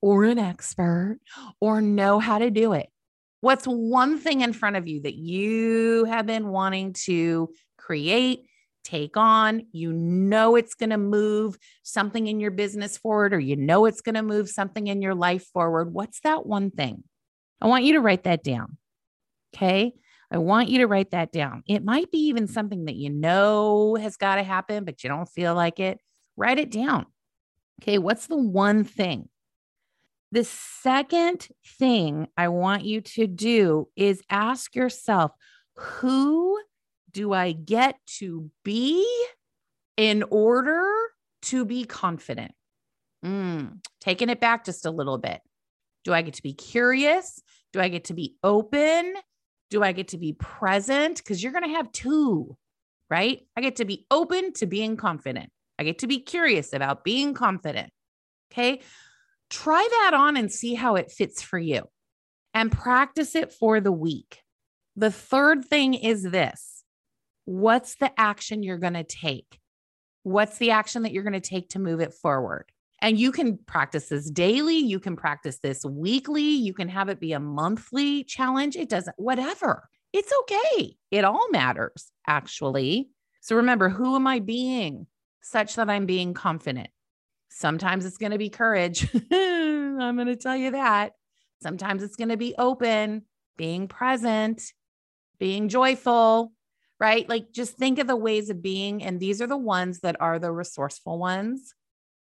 or 0.00 0.24
an 0.24 0.38
expert 0.38 1.18
or 1.60 1.80
know 1.80 2.20
how 2.20 2.38
to 2.38 2.52
do 2.52 2.72
it. 2.72 2.88
What's 3.40 3.64
one 3.64 4.18
thing 4.18 4.42
in 4.42 4.52
front 4.52 4.76
of 4.76 4.86
you 4.86 5.02
that 5.02 5.16
you 5.16 6.04
have 6.04 6.24
been 6.24 6.48
wanting 6.48 6.92
to 7.06 7.48
create, 7.76 8.46
take 8.84 9.16
on? 9.16 9.66
You 9.72 9.92
know 9.92 10.54
it's 10.54 10.74
going 10.74 10.90
to 10.90 10.98
move 10.98 11.56
something 11.82 12.28
in 12.28 12.38
your 12.38 12.52
business 12.52 12.96
forward, 12.96 13.34
or 13.34 13.40
you 13.40 13.56
know 13.56 13.86
it's 13.86 14.02
going 14.02 14.14
to 14.14 14.22
move 14.22 14.48
something 14.48 14.86
in 14.86 15.02
your 15.02 15.16
life 15.16 15.46
forward. 15.52 15.92
What's 15.92 16.20
that 16.20 16.46
one 16.46 16.70
thing? 16.70 17.02
I 17.60 17.66
want 17.66 17.82
you 17.82 17.94
to 17.94 18.00
write 18.00 18.22
that 18.22 18.44
down. 18.44 18.76
Okay. 19.54 19.94
I 20.30 20.38
want 20.38 20.68
you 20.68 20.78
to 20.78 20.86
write 20.86 21.10
that 21.10 21.32
down. 21.32 21.64
It 21.66 21.84
might 21.84 22.10
be 22.10 22.18
even 22.28 22.46
something 22.46 22.84
that 22.84 22.94
you 22.94 23.10
know 23.10 23.96
has 23.96 24.16
got 24.16 24.36
to 24.36 24.44
happen, 24.44 24.84
but 24.84 25.02
you 25.02 25.10
don't 25.10 25.28
feel 25.28 25.54
like 25.54 25.80
it. 25.80 25.98
Write 26.36 26.58
it 26.58 26.70
down. 26.70 27.06
Okay. 27.82 27.98
What's 27.98 28.26
the 28.26 28.36
one 28.36 28.84
thing? 28.84 29.28
The 30.32 30.44
second 30.44 31.48
thing 31.78 32.28
I 32.36 32.48
want 32.48 32.84
you 32.84 33.00
to 33.00 33.26
do 33.26 33.88
is 33.96 34.22
ask 34.30 34.76
yourself 34.76 35.32
who 35.76 36.60
do 37.10 37.32
I 37.32 37.52
get 37.52 37.96
to 38.18 38.50
be 38.64 39.04
in 39.96 40.22
order 40.30 40.84
to 41.42 41.64
be 41.64 41.84
confident? 41.84 42.52
Mm, 43.24 43.80
taking 44.00 44.28
it 44.28 44.40
back 44.40 44.64
just 44.64 44.86
a 44.86 44.90
little 44.90 45.18
bit. 45.18 45.40
Do 46.04 46.12
I 46.12 46.22
get 46.22 46.34
to 46.34 46.42
be 46.42 46.54
curious? 46.54 47.42
Do 47.72 47.80
I 47.80 47.88
get 47.88 48.04
to 48.04 48.14
be 48.14 48.36
open? 48.42 49.14
Do 49.70 49.82
I 49.82 49.92
get 49.92 50.08
to 50.08 50.18
be 50.18 50.32
present? 50.32 51.18
Because 51.18 51.42
you're 51.42 51.52
going 51.52 51.64
to 51.64 51.76
have 51.76 51.92
two, 51.92 52.56
right? 53.08 53.40
I 53.56 53.60
get 53.60 53.76
to 53.76 53.84
be 53.84 54.06
open 54.10 54.52
to 54.54 54.66
being 54.66 54.96
confident. 54.96 55.50
I 55.78 55.84
get 55.84 56.00
to 56.00 56.06
be 56.06 56.18
curious 56.18 56.72
about 56.72 57.04
being 57.04 57.34
confident. 57.34 57.90
Okay. 58.52 58.80
Try 59.48 59.86
that 60.02 60.14
on 60.14 60.36
and 60.36 60.50
see 60.50 60.74
how 60.74 60.96
it 60.96 61.10
fits 61.10 61.42
for 61.42 61.58
you 61.58 61.82
and 62.54 62.70
practice 62.70 63.34
it 63.34 63.52
for 63.52 63.80
the 63.80 63.92
week. 63.92 64.42
The 64.96 65.10
third 65.10 65.64
thing 65.64 65.94
is 65.94 66.22
this 66.22 66.84
what's 67.44 67.96
the 67.96 68.12
action 68.18 68.62
you're 68.62 68.78
going 68.78 68.94
to 68.94 69.04
take? 69.04 69.58
What's 70.22 70.58
the 70.58 70.72
action 70.72 71.02
that 71.02 71.12
you're 71.12 71.22
going 71.22 71.32
to 71.32 71.40
take 71.40 71.70
to 71.70 71.78
move 71.78 72.00
it 72.00 72.14
forward? 72.14 72.66
And 73.02 73.18
you 73.18 73.32
can 73.32 73.58
practice 73.58 74.08
this 74.08 74.30
daily. 74.30 74.76
You 74.76 75.00
can 75.00 75.16
practice 75.16 75.58
this 75.58 75.84
weekly. 75.84 76.42
You 76.42 76.74
can 76.74 76.88
have 76.88 77.08
it 77.08 77.18
be 77.18 77.32
a 77.32 77.40
monthly 77.40 78.24
challenge. 78.24 78.76
It 78.76 78.88
doesn't, 78.88 79.16
whatever. 79.18 79.88
It's 80.12 80.32
okay. 80.40 80.96
It 81.10 81.24
all 81.24 81.50
matters, 81.50 82.10
actually. 82.26 83.10
So 83.40 83.56
remember, 83.56 83.88
who 83.88 84.16
am 84.16 84.26
I 84.26 84.40
being 84.40 85.06
such 85.42 85.76
that 85.76 85.88
I'm 85.88 86.06
being 86.06 86.34
confident? 86.34 86.90
Sometimes 87.48 88.04
it's 88.04 88.18
going 88.18 88.32
to 88.32 88.38
be 88.38 88.50
courage. 88.50 89.08
I'm 89.32 90.16
going 90.16 90.26
to 90.26 90.36
tell 90.36 90.56
you 90.56 90.72
that. 90.72 91.12
Sometimes 91.62 92.02
it's 92.02 92.16
going 92.16 92.28
to 92.28 92.36
be 92.36 92.54
open, 92.58 93.22
being 93.56 93.88
present, 93.88 94.62
being 95.38 95.68
joyful, 95.68 96.52
right? 96.98 97.28
Like 97.28 97.52
just 97.52 97.76
think 97.76 97.98
of 97.98 98.06
the 98.06 98.16
ways 98.16 98.50
of 98.50 98.62
being. 98.62 99.02
And 99.02 99.18
these 99.18 99.40
are 99.42 99.46
the 99.46 99.56
ones 99.56 100.00
that 100.00 100.16
are 100.20 100.38
the 100.38 100.52
resourceful 100.52 101.18
ones, 101.18 101.74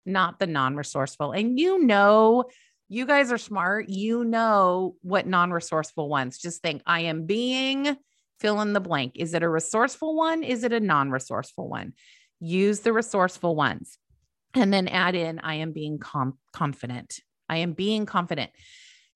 not 0.05 0.39
the 0.39 0.47
non 0.47 0.77
resourceful. 0.77 1.33
And 1.33 1.59
you 1.59 1.85
know, 1.85 2.45
you 2.89 3.07
guys 3.07 3.31
are 3.33 3.39
smart. 3.39 3.89
You 3.89 4.25
know 4.25 4.97
what 5.03 5.27
non 5.27 5.51
resourceful 5.51 6.09
ones. 6.09 6.39
Just 6.39 6.63
think, 6.63 6.83
I 6.87 7.01
am 7.01 7.27
being 7.27 7.97
fill 8.41 8.61
in 8.61 8.73
the 8.73 8.81
blank. 8.81 9.13
Is 9.17 9.35
it 9.35 9.43
a 9.43 9.49
resourceful 9.49 10.17
one? 10.17 10.43
Is 10.43 10.65
it 10.65 10.73
a 10.73 10.81
non 10.81 11.11
resourceful 11.11 11.69
one? 11.69 11.93
Use 12.41 12.81
the 12.81 12.93
resourceful 12.93 13.55
ones 13.55 13.99
and 14.55 14.73
then 14.73 14.89
add 14.89 15.15
in, 15.15 15.39
I 15.41 15.57
am 15.57 15.73
being 15.73 15.99
com- 15.99 16.39
confident. 16.53 17.21
I 17.49 17.59
am 17.59 17.73
being 17.73 18.07
confident 18.07 18.51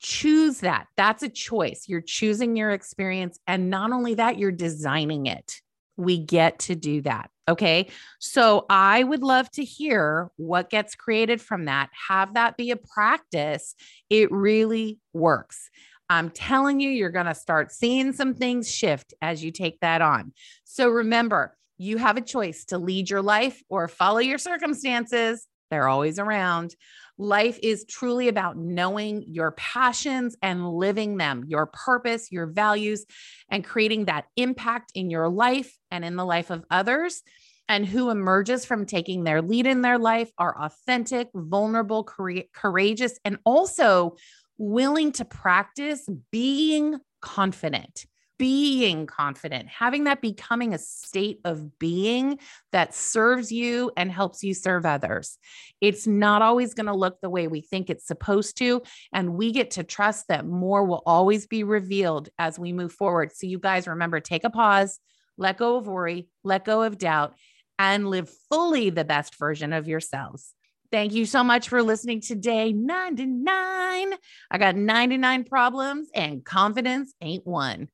choose 0.04 0.60
that. 0.60 0.86
That's 0.96 1.22
a 1.22 1.28
choice. 1.28 1.84
You're 1.88 2.02
choosing 2.02 2.56
your 2.56 2.70
experience. 2.70 3.38
And 3.46 3.70
not 3.70 3.90
only 3.90 4.14
that, 4.14 4.38
you're 4.38 4.52
designing 4.52 5.26
it. 5.26 5.60
We 5.96 6.18
get 6.18 6.58
to 6.60 6.74
do 6.74 7.02
that. 7.02 7.30
Okay. 7.46 7.88
So 8.18 8.64
I 8.70 9.04
would 9.04 9.22
love 9.22 9.50
to 9.52 9.64
hear 9.64 10.30
what 10.36 10.70
gets 10.70 10.94
created 10.94 11.40
from 11.40 11.66
that. 11.66 11.90
Have 12.08 12.34
that 12.34 12.56
be 12.56 12.70
a 12.70 12.76
practice. 12.76 13.74
It 14.08 14.32
really 14.32 14.98
works. 15.12 15.70
I'm 16.08 16.30
telling 16.30 16.80
you, 16.80 16.90
you're 16.90 17.10
going 17.10 17.26
to 17.26 17.34
start 17.34 17.72
seeing 17.72 18.12
some 18.12 18.34
things 18.34 18.70
shift 18.70 19.14
as 19.22 19.44
you 19.44 19.50
take 19.50 19.80
that 19.80 20.02
on. 20.02 20.32
So 20.64 20.88
remember, 20.88 21.56
you 21.76 21.98
have 21.98 22.16
a 22.16 22.22
choice 22.22 22.64
to 22.66 22.78
lead 22.78 23.10
your 23.10 23.22
life 23.22 23.62
or 23.68 23.88
follow 23.88 24.18
your 24.18 24.38
circumstances. 24.38 25.46
They're 25.70 25.88
always 25.88 26.18
around. 26.18 26.74
Life 27.16 27.58
is 27.62 27.84
truly 27.88 28.28
about 28.28 28.56
knowing 28.56 29.24
your 29.28 29.52
passions 29.52 30.36
and 30.42 30.68
living 30.68 31.16
them, 31.16 31.44
your 31.46 31.66
purpose, 31.66 32.32
your 32.32 32.46
values, 32.46 33.06
and 33.48 33.64
creating 33.64 34.06
that 34.06 34.26
impact 34.36 34.92
in 34.94 35.10
your 35.10 35.28
life 35.28 35.76
and 35.90 36.04
in 36.04 36.16
the 36.16 36.24
life 36.24 36.50
of 36.50 36.64
others. 36.70 37.22
And 37.68 37.86
who 37.86 38.10
emerges 38.10 38.66
from 38.66 38.84
taking 38.84 39.24
their 39.24 39.40
lead 39.40 39.66
in 39.66 39.80
their 39.80 39.98
life 39.98 40.30
are 40.36 40.60
authentic, 40.60 41.28
vulnerable, 41.34 42.06
courageous, 42.52 43.18
and 43.24 43.38
also 43.46 44.16
willing 44.58 45.12
to 45.12 45.24
practice 45.24 46.06
being 46.30 46.98
confident 47.22 48.04
being 48.44 49.06
confident, 49.06 49.66
having 49.66 50.04
that 50.04 50.20
becoming 50.20 50.74
a 50.74 50.78
state 50.78 51.40
of 51.46 51.78
being 51.78 52.38
that 52.72 52.92
serves 52.92 53.50
you 53.50 53.90
and 53.96 54.12
helps 54.12 54.44
you 54.44 54.52
serve 54.52 54.84
others. 54.84 55.38
It's 55.80 56.06
not 56.06 56.42
always 56.42 56.74
going 56.74 56.84
to 56.84 56.94
look 56.94 57.18
the 57.22 57.30
way 57.30 57.48
we 57.48 57.62
think 57.62 57.88
it's 57.88 58.06
supposed 58.06 58.58
to. 58.58 58.82
And 59.14 59.32
we 59.32 59.50
get 59.50 59.70
to 59.72 59.82
trust 59.82 60.28
that 60.28 60.44
more 60.44 60.84
will 60.84 61.02
always 61.06 61.46
be 61.46 61.64
revealed 61.64 62.28
as 62.38 62.58
we 62.58 62.74
move 62.74 62.92
forward. 62.92 63.32
So, 63.34 63.46
you 63.46 63.58
guys 63.58 63.88
remember 63.88 64.20
take 64.20 64.44
a 64.44 64.50
pause, 64.50 65.00
let 65.38 65.56
go 65.56 65.76
of 65.76 65.86
worry, 65.86 66.28
let 66.42 66.66
go 66.66 66.82
of 66.82 66.98
doubt, 66.98 67.32
and 67.78 68.10
live 68.10 68.28
fully 68.50 68.90
the 68.90 69.06
best 69.06 69.38
version 69.38 69.72
of 69.72 69.88
yourselves. 69.88 70.52
Thank 70.92 71.14
you 71.14 71.24
so 71.24 71.42
much 71.44 71.70
for 71.70 71.82
listening 71.82 72.20
today. 72.20 72.74
99. 72.74 74.12
I 74.50 74.58
got 74.58 74.76
99 74.76 75.44
problems 75.44 76.10
and 76.14 76.44
confidence 76.44 77.14
ain't 77.22 77.46
one. 77.46 77.88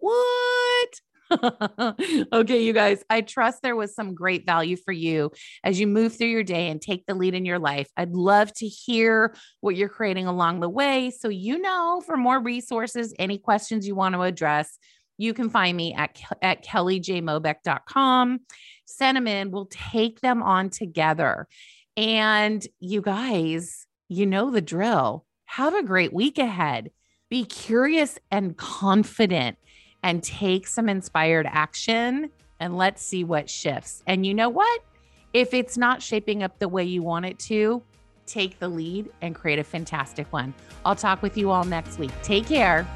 What? 0.00 0.88
okay, 2.32 2.62
you 2.62 2.72
guys, 2.72 3.02
I 3.10 3.20
trust 3.20 3.62
there 3.62 3.76
was 3.76 3.94
some 3.94 4.14
great 4.14 4.46
value 4.46 4.76
for 4.76 4.92
you 4.92 5.32
as 5.64 5.80
you 5.80 5.86
move 5.86 6.16
through 6.16 6.28
your 6.28 6.44
day 6.44 6.68
and 6.68 6.80
take 6.80 7.04
the 7.06 7.14
lead 7.14 7.34
in 7.34 7.44
your 7.44 7.58
life. 7.58 7.88
I'd 7.96 8.12
love 8.12 8.52
to 8.54 8.66
hear 8.66 9.34
what 9.60 9.76
you're 9.76 9.88
creating 9.88 10.26
along 10.26 10.60
the 10.60 10.68
way. 10.68 11.10
So, 11.10 11.28
you 11.28 11.58
know, 11.58 12.02
for 12.06 12.16
more 12.16 12.40
resources, 12.40 13.14
any 13.18 13.38
questions 13.38 13.86
you 13.86 13.94
want 13.94 14.14
to 14.14 14.22
address, 14.22 14.78
you 15.18 15.34
can 15.34 15.50
find 15.50 15.76
me 15.76 15.94
at, 15.94 16.16
at 16.42 16.64
kellyjmobeck.com. 16.64 18.40
Send 18.84 19.16
them 19.16 19.26
in, 19.26 19.50
we'll 19.50 19.68
take 19.70 20.20
them 20.20 20.42
on 20.42 20.70
together. 20.70 21.48
And 21.96 22.64
you 22.78 23.00
guys, 23.00 23.86
you 24.08 24.26
know 24.26 24.50
the 24.50 24.60
drill. 24.60 25.24
Have 25.46 25.74
a 25.74 25.82
great 25.82 26.12
week 26.12 26.38
ahead. 26.38 26.90
Be 27.30 27.44
curious 27.44 28.18
and 28.30 28.56
confident 28.56 29.58
and 30.06 30.22
take 30.22 30.66
some 30.68 30.88
inspired 30.88 31.46
action 31.50 32.30
and 32.60 32.76
let's 32.76 33.02
see 33.02 33.24
what 33.24 33.50
shifts. 33.50 34.04
And 34.06 34.24
you 34.24 34.34
know 34.34 34.48
what? 34.48 34.84
If 35.32 35.52
it's 35.52 35.76
not 35.76 36.00
shaping 36.00 36.44
up 36.44 36.60
the 36.60 36.68
way 36.68 36.84
you 36.84 37.02
want 37.02 37.26
it 37.26 37.40
to, 37.40 37.82
take 38.24 38.60
the 38.60 38.68
lead 38.68 39.10
and 39.20 39.34
create 39.34 39.58
a 39.58 39.64
fantastic 39.64 40.32
one. 40.32 40.54
I'll 40.84 40.94
talk 40.94 41.22
with 41.22 41.36
you 41.36 41.50
all 41.50 41.64
next 41.64 41.98
week. 41.98 42.12
Take 42.22 42.46
care. 42.46 42.86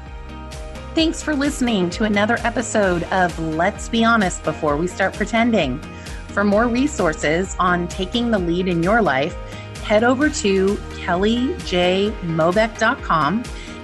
Thanks 0.95 1.21
for 1.21 1.35
listening 1.35 1.89
to 1.91 2.05
another 2.05 2.37
episode 2.45 3.03
of 3.11 3.37
Let's 3.37 3.89
Be 3.89 4.05
Honest 4.05 4.41
Before 4.45 4.77
We 4.77 4.87
Start 4.87 5.13
Pretending. 5.13 5.81
For 6.29 6.45
more 6.45 6.69
resources 6.69 7.57
on 7.59 7.89
taking 7.89 8.31
the 8.31 8.39
lead 8.39 8.69
in 8.69 8.81
your 8.81 9.01
life, 9.01 9.35
head 9.83 10.05
over 10.05 10.29
to 10.29 10.75
kellyjmobeck.com 10.75 13.43